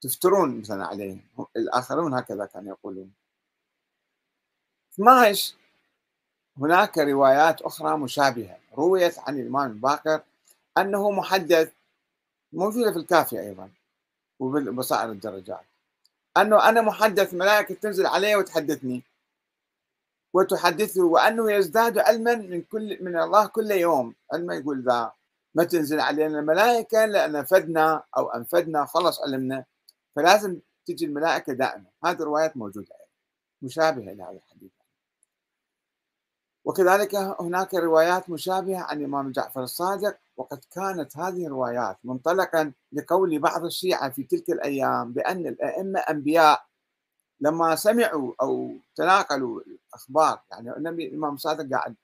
تفترون 0.01 0.59
مثلا 0.59 0.85
عليهم. 0.85 1.21
الآخرون 1.55 2.13
هكذا 2.13 2.45
كانوا 2.45 2.69
يقولون. 2.69 3.11
12 4.93 5.55
هناك 6.57 6.97
روايات 6.97 7.61
أخرى 7.61 7.97
مشابهة. 7.97 8.57
رويت 8.77 9.19
عن 9.19 9.39
الإمام 9.39 9.71
الباقر 9.71 10.21
أنه 10.77 11.11
محدث 11.11 11.73
موجودة 12.53 12.91
في 12.91 12.97
الكافي 12.97 13.39
أيضا 13.39 13.69
وبصائر 14.39 15.11
الدرجات 15.11 15.65
أنه 16.37 16.69
أنا 16.69 16.81
محدث 16.81 17.33
ملائكة 17.33 17.75
تنزل 17.75 18.05
علي 18.05 18.35
وتحدثني. 18.35 19.03
وتحدثه 20.33 21.03
وأنه 21.03 21.51
يزداد 21.51 21.97
علما 21.97 22.35
من 22.35 22.61
كل 22.61 23.03
من 23.03 23.17
الله 23.19 23.47
كل 23.47 23.71
يوم. 23.71 24.15
علما 24.33 24.55
يقول 24.55 24.83
ذا. 24.83 25.11
ما 25.57 25.63
تنزل 25.63 25.99
علينا 25.99 26.39
الملائكة 26.39 27.05
لأن 27.05 27.45
فدنا 27.45 28.03
أو 28.17 28.29
أنفدنا 28.29 28.85
خلص 28.85 29.21
علمنا. 29.21 29.65
فلازم 30.15 30.59
تجي 30.85 31.05
الملائكة 31.05 31.53
دائما. 31.53 31.85
هذه 32.05 32.15
الروايات 32.15 32.57
موجودة 32.57 32.95
مشابهة 33.61 34.13
لهذا 34.13 34.31
الحديث. 34.37 34.71
وكذلك 36.65 37.15
هناك 37.15 37.73
روايات 37.73 38.29
مشابهة 38.29 38.79
عن 38.79 38.99
الإمام 38.99 39.31
جعفر 39.31 39.63
الصادق 39.63 40.17
وقد 40.37 40.59
كانت 40.71 41.17
هذه 41.17 41.45
الروايات 41.45 41.97
منطلقا 42.03 42.73
لقول 42.91 43.39
بعض 43.39 43.65
الشيعة 43.65 44.09
في 44.09 44.23
تلك 44.23 44.49
الأيام 44.49 45.13
بأن 45.13 45.47
الأئمة 45.47 45.99
أنبياء. 45.99 46.65
لما 47.41 47.75
سمعوا 47.75 48.33
أو 48.41 48.71
تناقلوا 48.95 49.61
الأخبار 49.61 50.41
يعني 50.51 50.77
النبي 50.77 51.07
الإمام 51.07 51.33
الصادق 51.33 51.69
قاعد 51.77 51.95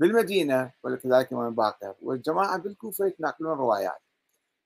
بالمدينة 0.00 0.72
وكذلك 0.82 1.32
الإمام 1.32 1.54
باقر 1.54 1.94
والجماعة 2.02 2.58
بالكوفة 2.58 3.06
يتناقلون 3.06 3.58
روايات. 3.58 4.00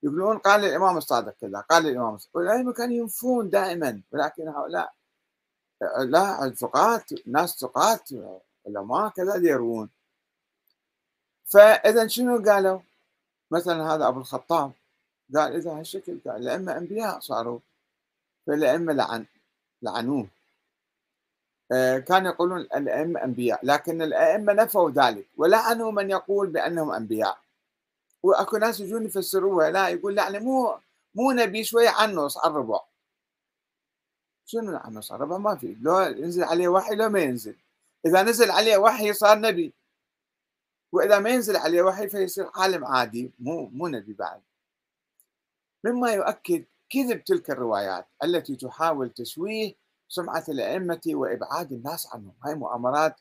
يقولون 0.03 0.37
قال 0.37 0.65
الإمام 0.65 0.97
الصادق 0.97 1.35
كذا 1.41 1.59
قال 1.59 1.87
الإمام 1.87 2.15
الصادق. 2.15 2.37
والأئمة 2.37 2.73
كانوا 2.73 2.95
ينفون 2.95 3.49
دائما 3.49 4.01
ولكن 4.11 4.47
هؤلاء 4.47 4.93
لا 5.99 6.53
ثقات 6.57 7.27
ناس 7.27 7.59
ثقات 7.59 8.09
علماء 8.67 9.09
كذا 9.09 9.35
يروون. 9.35 9.89
فإذا 11.45 12.07
شنو 12.07 12.43
قالوا؟ 12.43 12.79
مثلا 13.51 13.95
هذا 13.95 14.07
أبو 14.07 14.19
الخطاب 14.19 14.71
قال 15.35 15.55
إذا 15.55 15.79
هالشكل 15.79 16.19
قال 16.25 16.41
الأئمة 16.41 16.77
أنبياء 16.77 17.19
صاروا 17.19 17.59
فالأئمة 18.47 18.93
لعن 18.93 19.25
لعنوه. 19.81 20.27
كانوا 22.07 22.31
يقولون 22.31 22.59
الأئمة 22.61 23.23
أنبياء 23.23 23.59
لكن 23.65 24.01
الأئمة 24.01 24.53
نفوا 24.53 24.91
ذلك 24.91 25.27
ولعنوا 25.37 25.91
من 25.91 26.09
يقول 26.09 26.47
بأنهم 26.47 26.91
أنبياء. 26.91 27.37
وأكو 28.23 28.57
ناس 28.57 28.79
يجون 28.79 29.05
يفسروها 29.05 29.69
لا 29.69 29.87
يقول 29.89 30.17
يعني 30.17 30.39
مو 30.39 30.77
مو 31.15 31.31
نبي 31.31 31.63
شوي 31.63 31.87
عنص 31.87 32.37
الربع 32.37 32.79
شنو 34.45 34.77
عنص 34.77 35.11
الربع 35.11 35.37
ما 35.37 35.55
في. 35.55 35.75
لو 35.81 35.99
ينزل 35.99 36.43
عليه 36.43 36.67
وحي 36.67 36.95
لو 36.95 37.09
ما 37.09 37.19
ينزل. 37.19 37.55
إذا 38.05 38.23
نزل 38.23 38.51
عليه 38.51 38.77
وحي 38.77 39.13
صار 39.13 39.39
نبي. 39.39 39.73
وإذا 40.91 41.19
ما 41.19 41.29
ينزل 41.29 41.55
عليه 41.57 41.81
وحي 41.81 42.09
فيصير 42.09 42.49
عالم 42.55 42.85
عادي 42.85 43.31
مو 43.39 43.69
مو 43.73 43.87
نبي 43.87 44.13
بعد. 44.13 44.41
مما 45.83 46.11
يؤكد 46.11 46.63
كذب 46.89 47.23
تلك 47.23 47.49
الروايات 47.49 48.05
التي 48.23 48.55
تحاول 48.55 49.09
تشويه 49.09 49.73
سمعة 50.07 50.43
الأئمة 50.49 51.01
وإبعاد 51.07 51.71
الناس 51.71 52.07
عنهم. 52.13 52.33
هاي 52.43 52.55
مؤامرات 52.55 53.15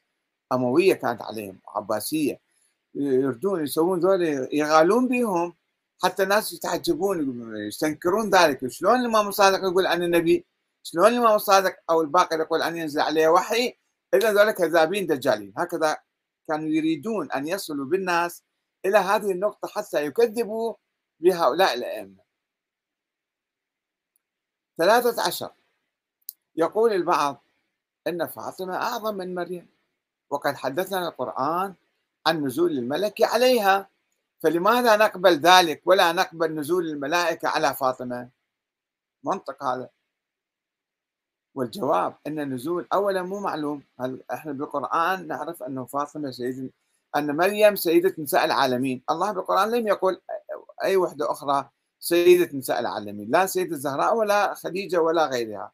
أموية 0.53 0.95
كانت 0.95 1.23
عليهم 1.23 1.61
عباسية. 1.69 2.41
يردون 2.95 3.65
يسوون 3.65 4.01
ذول 4.01 4.23
يغالون 4.53 5.09
بهم 5.09 5.55
حتى 6.03 6.23
الناس 6.23 6.53
يتعجبون 6.53 7.57
يستنكرون 7.57 8.31
ذلك. 8.31 8.67
شلون 8.67 9.01
الإمام 9.01 9.29
الصادق 9.29 9.59
يقول 9.59 9.87
عن 9.87 10.03
النبي؟ 10.03 10.47
شلون 10.83 11.07
الإمام 11.07 11.35
الصادق 11.37 11.77
أو 11.91 12.01
الباقر 12.01 12.41
يقول 12.41 12.63
أن 12.63 12.77
ينزل 12.77 13.01
عليه 13.01 13.29
وحي؟ 13.29 13.79
إذا 14.15 14.33
ذلك 14.33 14.55
كذابين 14.55 15.07
دجالين. 15.07 15.53
هكذا 15.57 15.97
كانوا 16.49 16.69
يريدون 16.69 17.33
أن 17.33 17.49
يصلوا 17.49 17.87
بالناس 17.87 18.43
إلى 18.87 18.99
هذه 18.99 19.31
النقطة 19.31 19.69
حتى 19.69 20.05
يكذبوا 20.07 20.75
بهؤلاء 21.21 21.75
الأئمة. 21.75 22.25
ثلاثة 24.79 25.23
عشر. 25.23 25.51
يقول 26.57 26.93
البعض 26.93 27.45
أن 28.07 28.27
فاطمة 28.27 28.77
أعظم 28.77 29.15
من 29.15 29.35
مريم 29.35 29.69
وقد 30.31 30.55
حدثنا 30.55 31.09
القرآن 31.09 31.75
عن 32.27 32.45
نزول 32.45 32.71
الملك 32.71 33.23
عليها 33.23 33.89
فلماذا 34.43 34.97
نقبل 34.97 35.39
ذلك 35.39 35.83
ولا 35.85 36.13
نقبل 36.13 36.55
نزول 36.55 36.87
الملائكة 36.87 37.49
على 37.49 37.75
فاطمة؟ 37.75 38.29
منطق 39.25 39.65
هذا. 39.65 39.89
والجواب 41.55 42.15
أن 42.27 42.41
النزول 42.41 42.87
أولا 42.93 43.23
مو 43.23 43.41
معلوم 43.41 43.83
هل 44.01 44.23
إحنا 44.33 44.53
بالقرآن 44.53 45.27
نعرف 45.29 45.63
أنه 45.63 45.85
فاطمة 45.85 46.31
سيد 46.31 46.73
أن 47.17 47.37
مريم 47.37 47.77
سيدة 47.77 48.15
نساء 48.19 48.45
العالمين؟ 48.45 49.03
الله 49.11 49.33
بالقرآن 49.33 49.71
لم 49.71 49.89
يقل 49.89 50.21
أي 50.85 50.97
وحدة 50.97 51.31
أخرى 51.31 51.71
سيدة 52.01 52.59
نساء 52.59 52.81
العالمين 52.81 53.31
لا 53.31 53.47
سيدة 53.47 53.73
الزهراء 53.75 54.17
ولا 54.17 54.55
خديجة 54.55 55.01
ولا 55.03 55.27
غيرها. 55.27 55.73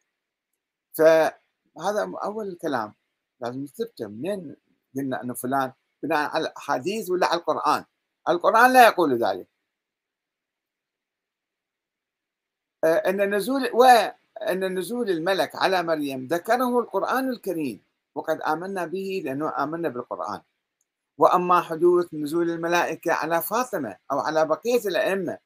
فهذا 0.93 2.11
أول 2.23 2.47
الكلام 2.47 2.93
لازم 3.39 3.63
نثبته 3.63 4.07
منين 4.07 4.55
قلنا 4.95 5.23
أنه 5.23 5.33
فلان 5.33 5.73
بناء 6.03 6.29
على 6.29 6.47
الأحاديث 6.47 7.09
ولا 7.09 7.27
على 7.27 7.39
القرآن؟ 7.39 7.85
القرآن 8.29 8.73
لا 8.73 8.87
يقول 8.87 9.23
ذلك. 9.23 9.47
آه، 12.83 12.95
أن 12.95 13.35
نزول 13.35 13.69
وأن 13.73 14.79
نزول 14.79 15.09
الملك 15.09 15.55
على 15.55 15.83
مريم 15.83 16.27
ذكره 16.27 16.79
القرآن 16.79 17.29
الكريم 17.29 17.83
وقد 18.15 18.41
آمنا 18.41 18.85
به 18.85 19.21
لأنه 19.25 19.63
آمنا 19.63 19.89
بالقرآن. 19.89 20.41
وأما 21.17 21.61
حدوث 21.61 22.13
نزول 22.13 22.49
الملائكة 22.49 23.13
على 23.13 23.41
فاطمة 23.41 23.97
أو 24.11 24.19
على 24.19 24.45
بقية 24.45 24.87
الأئمة 24.87 25.37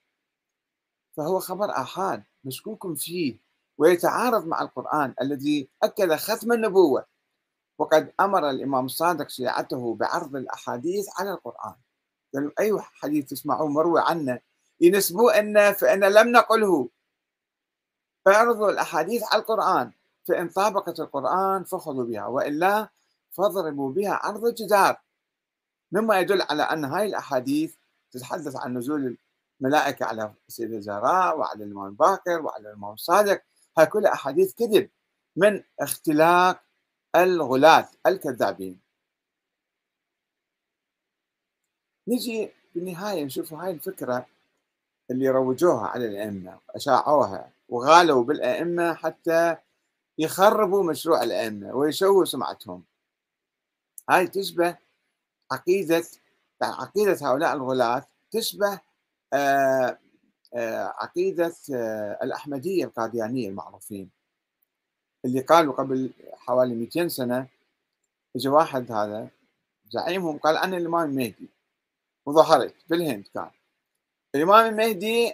فهو 1.17 1.39
خبر 1.39 1.71
آحاد 1.71 2.23
مشكوك 2.43 2.97
فيه. 2.97 3.44
ويتعارض 3.77 4.45
مع 4.45 4.61
القرآن 4.61 5.13
الذي 5.21 5.69
أكد 5.83 6.15
ختم 6.15 6.53
النبوة. 6.53 7.05
وقد 7.77 8.13
أمر 8.19 8.49
الإمام 8.49 8.85
الصادق 8.85 9.29
شيعته 9.29 9.95
بعرض 9.95 10.35
الأحاديث 10.35 11.07
على 11.19 11.31
القرآن. 11.31 11.75
قالوا 12.33 12.51
أي 12.59 12.81
حديث 12.81 13.25
تسمعوه 13.25 13.67
مروي 13.67 14.01
عنه 14.01 14.39
ينسبوه 14.81 15.39
أن 15.39 15.73
فإن 15.73 15.99
لم 15.99 16.31
نقله. 16.31 16.89
فاعرضوا 18.25 18.71
الأحاديث 18.71 19.23
على 19.23 19.41
القرآن. 19.41 19.91
فإن 20.27 20.49
طابقت 20.49 20.99
القرآن 20.99 21.63
فخذوا 21.63 22.03
بها 22.03 22.25
وإلا 22.25 22.89
فاضربوا 23.31 23.91
بها 23.91 24.13
عرض 24.13 24.45
الجدار. 24.45 25.01
مما 25.91 26.19
يدل 26.19 26.41
على 26.41 26.63
أن 26.63 26.85
هاي 26.85 27.05
الأحاديث 27.05 27.75
تتحدث 28.11 28.55
عن 28.55 28.77
نزول 28.77 29.17
الملائكة 29.61 30.05
على 30.05 30.33
سيدة 30.47 30.77
الزهراء 30.77 31.37
وعلى 31.37 31.63
الإمام 31.63 31.87
الباكر 31.87 32.41
وعلى 32.41 32.69
الإمام 32.69 32.93
الصادق 32.93 33.41
هاي 33.77 33.85
كلها 33.85 34.13
أحاديث 34.13 34.53
كذب 34.55 34.89
من 35.35 35.63
اختلاق 35.79 36.63
الغلاة 37.15 37.89
الكذابين. 38.07 38.79
نجي 42.07 42.51
بالنهاية 42.75 43.23
نشوف 43.23 43.53
هاي 43.53 43.71
الفكرة 43.71 44.27
اللي 45.11 45.29
روجوها 45.29 45.87
على 45.87 46.05
الأئمة 46.05 46.59
أشاعوها 46.69 47.51
وغالوا 47.69 48.23
بالأئمة 48.23 48.93
حتى 48.93 49.57
يخربوا 50.17 50.83
مشروع 50.83 51.23
الأئمة 51.23 51.75
ويشوهوا 51.75 52.25
سمعتهم. 52.25 52.83
هاي 54.09 54.27
تشبه 54.27 54.77
عقيدة 55.51 56.03
عقيدة 56.61 57.17
هؤلاء 57.21 57.53
الغلاة 57.53 58.07
تشبه 58.31 58.79
آه، 59.33 59.99
عقيدة 61.01 61.55
آه، 61.73 62.19
الأحمدية 62.23 62.85
القاديانية 62.85 63.49
المعروفين 63.49 64.09
اللي 65.25 65.41
قالوا 65.41 65.73
قبل 65.73 66.11
حوالي 66.33 66.75
200 66.75 67.07
سنة 67.07 67.47
اجى 68.35 68.49
واحد 68.49 68.91
هذا 68.91 69.29
زعيمهم 69.89 70.37
قال 70.37 70.57
أنا 70.57 70.77
الإمام 70.77 71.09
المهدي 71.09 71.49
وظهرت 72.25 72.75
بالهند 72.89 73.27
كان. 73.33 73.49
الإمام 74.35 74.65
المهدي 74.65 75.33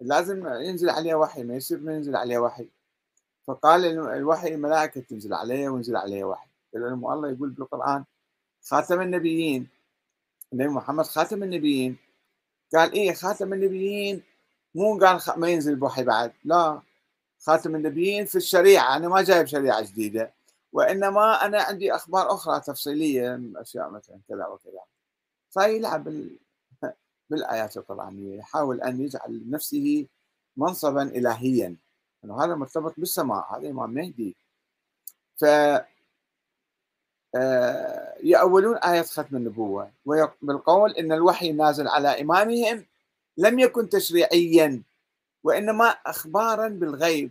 لازم 0.00 0.46
ينزل 0.46 0.90
عليه 0.90 1.14
وحي 1.14 1.42
ما 1.42 1.54
يصير 1.54 1.80
ما 1.80 1.94
ينزل 1.94 2.16
عليه 2.16 2.38
وحي. 2.38 2.68
فقال 3.46 3.98
الوحي 3.98 4.48
الملائكة 4.54 5.00
تنزل 5.00 5.34
عليه 5.34 5.68
وينزل 5.68 5.96
عليه 5.96 6.24
وحي. 6.24 6.48
قال 6.74 6.82
لهم 6.82 7.12
الله 7.12 7.30
يقول 7.30 7.50
بالقرآن 7.50 8.04
خاتم 8.62 9.00
النبيين 9.00 9.68
النبي 10.52 10.68
محمد 10.68 11.04
خاتم 11.04 11.42
النبيين. 11.42 11.96
قال 12.74 12.92
إيه 12.92 13.12
خاتم 13.12 13.52
النبيين؟ 13.52 14.22
مو 14.74 14.98
قال 14.98 15.20
ما 15.36 15.48
ينزل 15.48 15.76
بوحي 15.76 16.04
بعد. 16.04 16.32
لا. 16.44 16.80
خاتم 17.40 17.76
النبيين 17.76 18.24
في 18.26 18.36
الشريعة. 18.36 18.96
أنا 18.96 19.08
ما 19.08 19.22
جايب 19.22 19.46
شريعة 19.46 19.82
جديدة. 19.82 20.32
وإنما 20.72 21.44
أنا 21.46 21.62
عندي 21.62 21.94
أخبار 21.94 22.34
أخرى 22.34 22.60
تفصيلية 22.60 23.40
أشياء 23.56 23.90
مثلا 23.90 24.20
كذا 24.28 24.46
وكذا. 24.46 24.80
فيلعب 25.50 26.04
بال... 26.04 26.38
بالآيات 27.30 27.76
القرآنية. 27.76 28.38
يحاول 28.38 28.80
أن 28.80 29.00
يجعل 29.00 29.42
نفسه 29.50 30.06
منصبا 30.56 31.02
إلهيا. 31.02 31.76
أنه 32.24 32.44
هذا 32.44 32.54
مرتبط 32.54 32.94
بالسماء. 32.98 33.58
هذا 33.58 33.70
إمام 33.70 33.90
مهدي. 33.90 34.36
ف 35.36 35.44
آه، 37.34 38.14
يأولون 38.22 38.76
آية 38.76 39.02
ختم 39.02 39.36
النبوة. 39.36 39.90
بالقول 40.42 40.92
إن 40.92 41.12
الوحي 41.12 41.52
نازل 41.52 41.88
على 41.88 42.20
إمامهم 42.20 42.84
لم 43.36 43.58
يكن 43.58 43.88
تشريعيا 43.88 44.82
وإنما 45.44 45.84
أخبارا 45.84 46.68
بالغيب. 46.68 47.30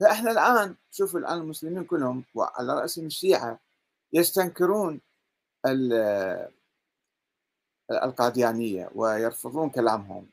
فإحنا 0.00 0.30
الآن 0.30 0.74
شوفوا 0.90 1.20
الآن 1.20 1.38
المسلمين 1.38 1.84
كلهم 1.84 2.24
وعلى 2.34 2.74
رأسهم 2.80 3.06
الشيعة 3.06 3.58
يستنكرون 4.12 5.00
القاديانية 7.90 8.90
ويرفضون 8.94 9.70
كلامهم 9.70 10.26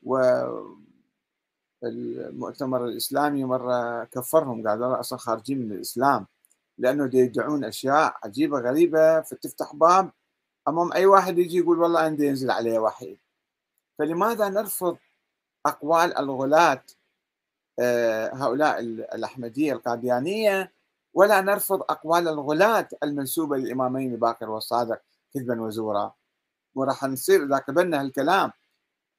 والمؤتمر 1.82 2.84
الإسلامي 2.84 3.44
مرة 3.44 4.04
كفرهم 4.04 4.68
قالوا 4.68 5.00
أصلا 5.00 5.18
خارجين 5.18 5.58
من 5.58 5.72
الإسلام 5.72 6.26
لأنه 6.78 7.10
يدعون 7.14 7.64
أشياء 7.64 8.16
عجيبة 8.24 8.58
غريبة 8.58 9.20
فتفتح 9.20 9.74
باب 9.74 10.10
أمام 10.68 10.92
أي 10.92 11.06
واحد 11.06 11.38
يجي 11.38 11.58
يقول 11.58 11.78
والله 11.78 12.00
عندي 12.00 12.26
ينزل 12.26 12.50
عليه 12.50 12.78
وحي. 12.78 13.16
فلماذا 13.98 14.48
نرفض 14.48 14.96
أقوال 15.66 16.18
الغلاة 16.18 16.82
آه، 17.80 18.34
هؤلاء 18.34 18.80
الأحمدية 18.80 19.72
القاديانية 19.72 20.72
ولا 21.14 21.40
نرفض 21.40 21.82
أقوال 21.82 22.28
الغلاة 22.28 22.88
المنسوبة 23.02 23.56
للإمامين 23.56 24.12
الباقر 24.12 24.50
والصادق 24.50 25.00
كذبا 25.34 25.60
وزورا؟ 25.60 26.14
وراح 26.74 27.04
نصير 27.04 27.44
إذا 27.44 27.56
قبلنا 27.56 28.00
هالكلام 28.00 28.52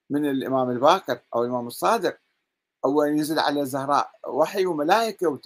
من 0.09 0.25
الإمام 0.25 0.69
الباقر 0.69 1.19
أو 1.35 1.43
الإمام 1.43 1.67
الصادق. 1.67 2.17
أو 2.85 3.03
ينزل 3.03 3.39
على 3.39 3.61
الزهراء 3.61 4.11
وحي 4.27 4.65
وملائكة 4.65 5.39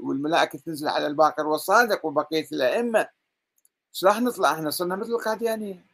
والملائكة 0.00 0.58
تنزل 0.58 0.88
على 0.88 1.06
الباقر 1.06 1.46
والصادق 1.46 2.06
وبقية 2.06 2.46
الأئمة. 2.52 3.08
إيش 3.94 4.04
راح 4.04 4.20
نطلع 4.20 4.52
إحنا؟ 4.52 4.70
صرنا 4.70 4.96
مثل 4.96 5.10
القاديانية. 5.10 5.84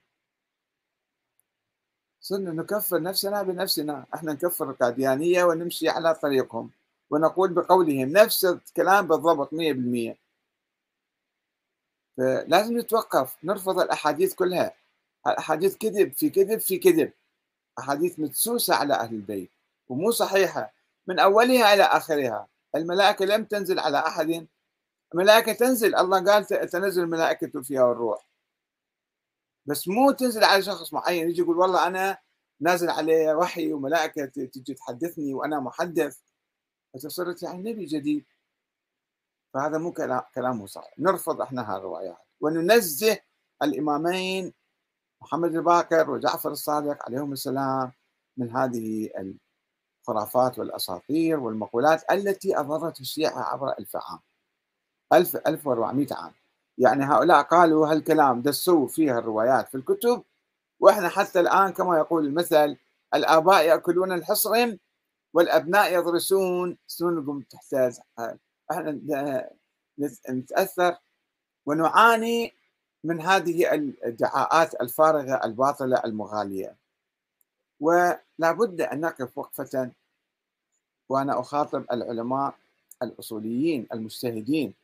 صرنا 2.21 2.53
نكفر 2.53 3.03
نفسنا 3.03 3.43
بنفسنا. 3.43 4.07
إحنا 4.15 4.33
نكفر 4.33 4.71
القاديانية 4.71 5.45
ونمشي 5.45 5.89
على 5.89 6.15
طريقهم. 6.15 6.71
ونقول 7.11 7.53
بقولهم 7.53 8.09
نفس 8.09 8.45
الكلام 8.45 9.07
بالضبط 9.07 9.53
100% 9.53 10.17
فلازم 12.17 12.79
نتوقف 12.79 13.37
نرفض 13.45 13.79
الأحاديث 13.81 14.35
كلها. 14.35 14.73
الأحاديث 15.27 15.77
كذب 15.77 16.13
في 16.13 16.31
كذب 16.31 16.59
في 16.59 16.79
كذب. 16.79 17.13
أحاديث 17.79 18.19
مدسوسة 18.21 18.75
على 18.75 18.95
أهل 18.95 19.15
البيت 19.15 19.51
ومو 19.89 20.11
صحيحة. 20.11 20.73
من 21.07 21.19
أولها 21.19 21.75
إلى 21.75 21.83
آخرها. 21.83 22.47
الملائكة 22.77 23.25
لم 23.25 23.45
تنزل 23.45 23.79
على 23.79 23.99
أحد. 23.99 24.47
الملائكة 25.15 25.53
تنزل. 25.53 25.95
الله 25.97 26.25
قال 26.33 26.47
تنزل 26.47 27.03
الملائكة 27.03 27.63
فيها 27.63 27.83
والروح 27.83 28.28
بس 29.69 29.89
مو 29.89 30.11
تنزل 30.11 30.45
على 30.45 30.63
شخص 30.63 30.93
معين 30.93 31.31
يجي 31.31 31.43
يقول 31.43 31.59
والله 31.59 31.87
أنا 31.87 32.19
نازل 32.61 32.91
عليه 32.91 33.35
وحي 33.35 33.73
وملائكة 33.73 34.25
تجي 34.27 34.75
تحدثني 34.75 35.35
وأنا 35.35 35.61
محدث. 35.61 36.19
فصرت 36.95 37.43
يعني 37.43 37.73
نبي 37.73 37.85
جديد. 37.85 38.27
فهذا 39.55 39.79
مو 39.79 39.93
كلام 40.35 40.67
صحيح. 40.67 40.95
نرفض 40.99 41.41
إحنا 41.41 41.75
هالروايات 41.77 42.19
وننزه 42.41 43.19
الإمامين 43.63 44.55
محمد 45.23 45.55
الباكر 45.55 46.11
وجعفر 46.11 46.51
الصادق 46.53 47.05
عليهم 47.07 47.33
السلام 47.33 47.93
من 48.37 48.51
هذه 48.51 49.11
الخرافات 50.09 50.59
والأساطير 50.59 51.41
والمقولات 51.41 52.13
التي 52.13 52.57
أضرت 52.59 53.01
الشيعة 53.01 53.41
عبر 53.41 53.73
ألف 53.79 53.97
عام. 53.97 54.21
ألف 55.13 55.37
ألف 55.37 55.67
وأربعمائة 55.67 56.15
عام. 56.15 56.33
يعني 56.79 57.05
هؤلاء 57.05 57.43
قالوا 57.43 57.87
هالكلام 57.93 58.43
دسوا 58.43 58.89
فيها 58.89 59.19
الروايات 59.19 59.69
في 59.69 59.75
الكتب 59.75 60.23
وإحنا 60.81 61.09
حتى 61.09 61.41
الآن 61.41 61.73
كما 61.73 61.99
يقول 61.99 62.27
المثل 62.27 62.77
الآباء 63.15 63.65
يأكلون 63.67 64.13
الحصرم 64.13 64.79
والأبناء 65.35 65.95
يضرسون 65.95 66.77
سنونكم 66.87 67.41
تحتاج 67.41 67.99
إحنا 68.71 69.51
نتأثر 70.31 70.97
ونعاني 71.67 72.53
من 73.05 73.21
هذه 73.21 73.75
الادعاءات 73.75 74.81
الفارغة 74.81 75.45
الباطلة 75.45 76.03
المغالية. 76.05 76.77
ولا 77.81 78.53
بد 78.53 78.81
أن 78.81 79.01
نقف 79.01 79.39
وقفة 79.39 79.91
وأنا 81.09 81.41
أخاطب 81.41 81.85
العلماء 81.93 82.55
الأصوليين 83.03 83.87
المجتهدين. 83.93 84.75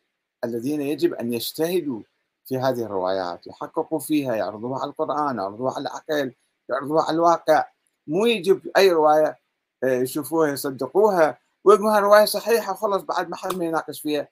الذين 0.45 0.81
يجب 0.81 1.15
أن 1.15 1.33
يجتهدوا 1.33 2.03
في 2.45 2.59
هذه 2.59 2.83
الروايات 2.83 3.47
يحققوا 3.47 3.99
فيها 3.99 4.35
يعرضوها 4.35 4.81
على 4.81 4.91
القرآن 4.91 5.37
يعرضوها 5.39 5.75
على 5.75 5.83
العقل 5.83 6.35
يعرضوها 6.69 7.03
على 7.03 7.15
الواقع. 7.15 7.65
مو 8.07 8.27
يجب 8.27 8.71
أي 8.77 8.93
رواية 8.93 9.39
آه، 9.85 9.87
يشوفوها 9.87 10.49
يصدقوها. 10.53 11.39
ويقولوا 11.65 11.99
رواية 11.99 12.25
صحيحة 12.25 12.75
خلص 12.75 13.03
بعد 13.03 13.29
ما 13.29 13.37
حد 13.37 13.55
ما 13.55 13.65
يناقش 13.65 14.01
فيها. 14.01 14.29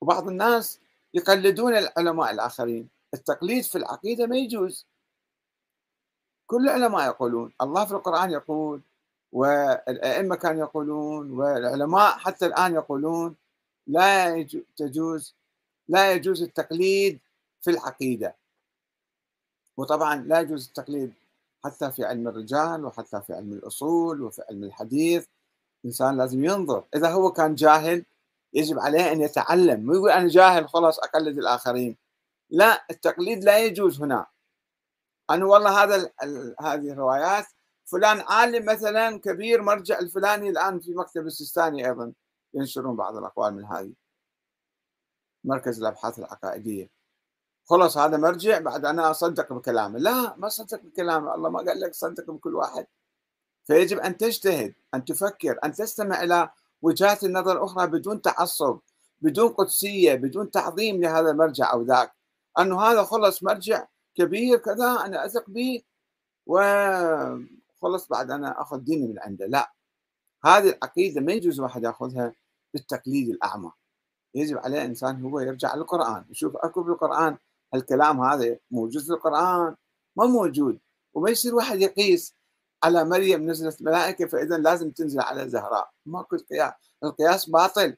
وبعض 0.00 0.28
الناس 0.28 0.80
يقلدون 1.14 1.76
العلماء 1.76 2.30
الآخرين. 2.30 2.88
التقليد 3.14 3.64
في 3.64 3.78
العقيدة 3.78 4.26
ما 4.26 4.36
يجوز. 4.36 4.86
كل 6.46 6.68
العلماء 6.68 7.06
يقولون 7.06 7.52
الله 7.60 7.84
في 7.84 7.92
القرآن 7.92 8.30
يقول 8.30 8.80
والأئمة 9.32 10.36
كانوا 10.36 10.60
يقولون 10.60 11.30
والعلماء 11.30 12.18
حتى 12.18 12.46
الآن 12.46 12.74
يقولون 12.74 13.36
لا 13.86 14.42
تجوز 14.76 15.34
لا 15.88 16.12
يجوز 16.12 16.42
التقليد 16.42 17.20
في 17.62 17.70
العقيدة. 17.70 18.36
وطبعا 19.76 20.16
لا 20.16 20.40
يجوز 20.40 20.66
التقليد 20.66 21.12
حتى 21.64 21.92
في 21.92 22.04
علم 22.04 22.28
الرجال 22.28 22.84
وحتى 22.84 23.22
في 23.26 23.32
علم 23.32 23.52
الأصول 23.52 24.22
وفي 24.22 24.42
علم 24.50 24.64
الحديث. 24.64 25.26
الإنسان 25.84 26.16
لازم 26.16 26.44
ينظر. 26.44 26.84
إذا 26.94 27.10
هو 27.10 27.32
كان 27.32 27.54
جاهل 27.54 28.04
يجب 28.52 28.78
عليه 28.78 29.12
أن 29.12 29.20
يتعلم. 29.20 29.86
مو 29.86 29.94
يقول 29.94 30.10
أنا 30.10 30.28
جاهل 30.28 30.68
خلاص 30.68 30.98
أقلد 30.98 31.38
الآخرين. 31.38 31.96
لا 32.50 32.84
التقليد 32.90 33.44
لا 33.44 33.58
يجوز 33.58 34.02
هنا. 34.02 34.26
أنا 35.30 35.44
والله 35.44 35.82
هذا 35.82 36.10
هذه 36.60 36.90
الروايات. 36.92 37.46
فلان 37.84 38.20
عالم 38.20 38.64
مثلا 38.66 39.20
كبير 39.20 39.62
مرجع 39.62 39.98
الفلاني 39.98 40.48
الآن 40.48 40.80
في 40.80 40.94
مكتب 40.94 41.26
السيستاني 41.26 41.86
أيضا. 41.86 42.12
ينشرون 42.56 42.96
بعض 42.96 43.16
الأقوال 43.16 43.54
من 43.54 43.64
هذه 43.64 43.92
مركز 45.44 45.78
الأبحاث 45.78 46.18
العقائدية. 46.18 46.90
خلص 47.64 47.98
هذا 47.98 48.16
مرجع 48.16 48.58
بعد 48.58 48.84
أنا 48.84 49.10
أصدق 49.10 49.52
بكلامه. 49.52 49.98
لا 49.98 50.36
ما 50.36 50.48
صدق 50.48 50.80
بكلامه. 50.82 51.34
الله 51.34 51.50
ما 51.50 51.58
قال 51.58 51.80
لك 51.80 51.94
صدق 51.94 52.30
بكل 52.30 52.54
واحد. 52.54 52.86
فيجب 53.64 53.98
أن 53.98 54.16
تجتهد 54.16 54.74
أن 54.94 55.04
تفكر 55.04 55.58
أن 55.64 55.72
تستمع 55.72 56.22
إلى 56.22 56.50
وجهات 56.82 57.24
النظر 57.24 57.52
الأخرى 57.52 57.86
بدون 57.86 58.22
تعصب 58.22 58.78
بدون 59.20 59.48
قدسية 59.48 60.14
بدون 60.14 60.50
تعظيم 60.50 61.00
لهذا 61.00 61.30
المرجع 61.30 61.72
أو 61.72 61.82
ذاك. 61.82 62.12
أنه 62.58 62.82
هذا 62.82 63.04
خلص 63.04 63.42
مرجع 63.42 63.86
كبير 64.14 64.58
كذا 64.58 64.90
أنا 65.04 65.26
أثق 65.26 65.50
به 65.50 65.82
وخلص 66.46 68.08
بعد 68.10 68.30
أنا 68.30 68.62
أخذ 68.62 68.78
ديني 68.78 69.08
من 69.08 69.18
عنده. 69.18 69.46
لا. 69.46 69.72
هذه 70.44 70.68
العقيدة 70.68 71.20
ما 71.20 71.32
يجوز 71.32 71.60
واحد 71.60 71.82
يأخذها 71.84 72.32
بالتقليد 72.74 73.28
الأعمى. 73.28 73.72
يجب 74.34 74.58
عليه 74.58 74.78
الإنسان 74.82 75.22
هو 75.22 75.40
يرجع 75.40 75.74
للقرآن 75.74 76.24
يشوف 76.30 76.56
أكو 76.56 76.82
بالقرآن 76.82 77.36
الكلام 77.74 78.20
هذا 78.20 78.58
موجود 78.70 79.02
في 79.02 79.10
القرآن؟ 79.10 79.76
ما 80.16 80.26
موجود. 80.26 80.78
وما 81.14 81.30
يصير 81.30 81.54
واحد 81.54 81.80
يقيس 81.80 82.34
على 82.82 83.04
مريم 83.04 83.50
نزلت 83.50 83.82
ملائكة 83.82 84.26
فإذا 84.26 84.58
لازم 84.58 84.90
تنزل 84.90 85.20
على 85.20 85.48
زهراء. 85.48 85.90
ماكو 86.06 86.36
قياس 86.36 86.72
القياس 87.04 87.50
باطل. 87.50 87.96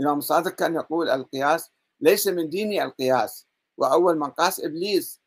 الإمام 0.00 0.18
الصادق 0.18 0.50
كان 0.50 0.74
يقول 0.74 1.08
القياس 1.08 1.70
ليس 2.00 2.26
من 2.26 2.48
ديني 2.48 2.84
القياس 2.84 3.46
وأول 3.76 4.18
من 4.18 4.30
قاس 4.30 4.60
إبليس. 4.60 5.20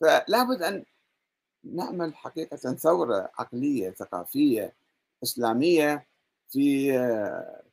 فلا 0.00 0.42
بد 0.42 0.62
أن 0.62 0.84
نعمل 1.64 2.14
حقيقة 2.14 2.56
ثورة 2.56 3.30
عقلية 3.38 3.90
ثقافية 3.90 4.74
إسلامية. 5.22 6.09
في 6.50 6.92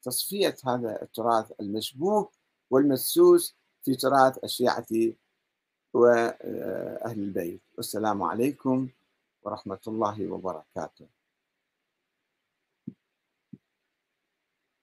تصفية 0.01 0.55
هذا 0.65 1.01
التراث 1.01 1.51
المشبوه 1.59 2.30
والمسوس 2.69 3.55
في 3.84 3.95
تراث 3.95 4.43
الشيعة 4.43 4.88
وأهل 5.93 7.19
البيت. 7.19 7.61
والسلام 7.78 8.23
عليكم 8.23 8.89
ورحمة 9.43 9.80
الله 9.88 10.28
وبركاته. 10.32 11.16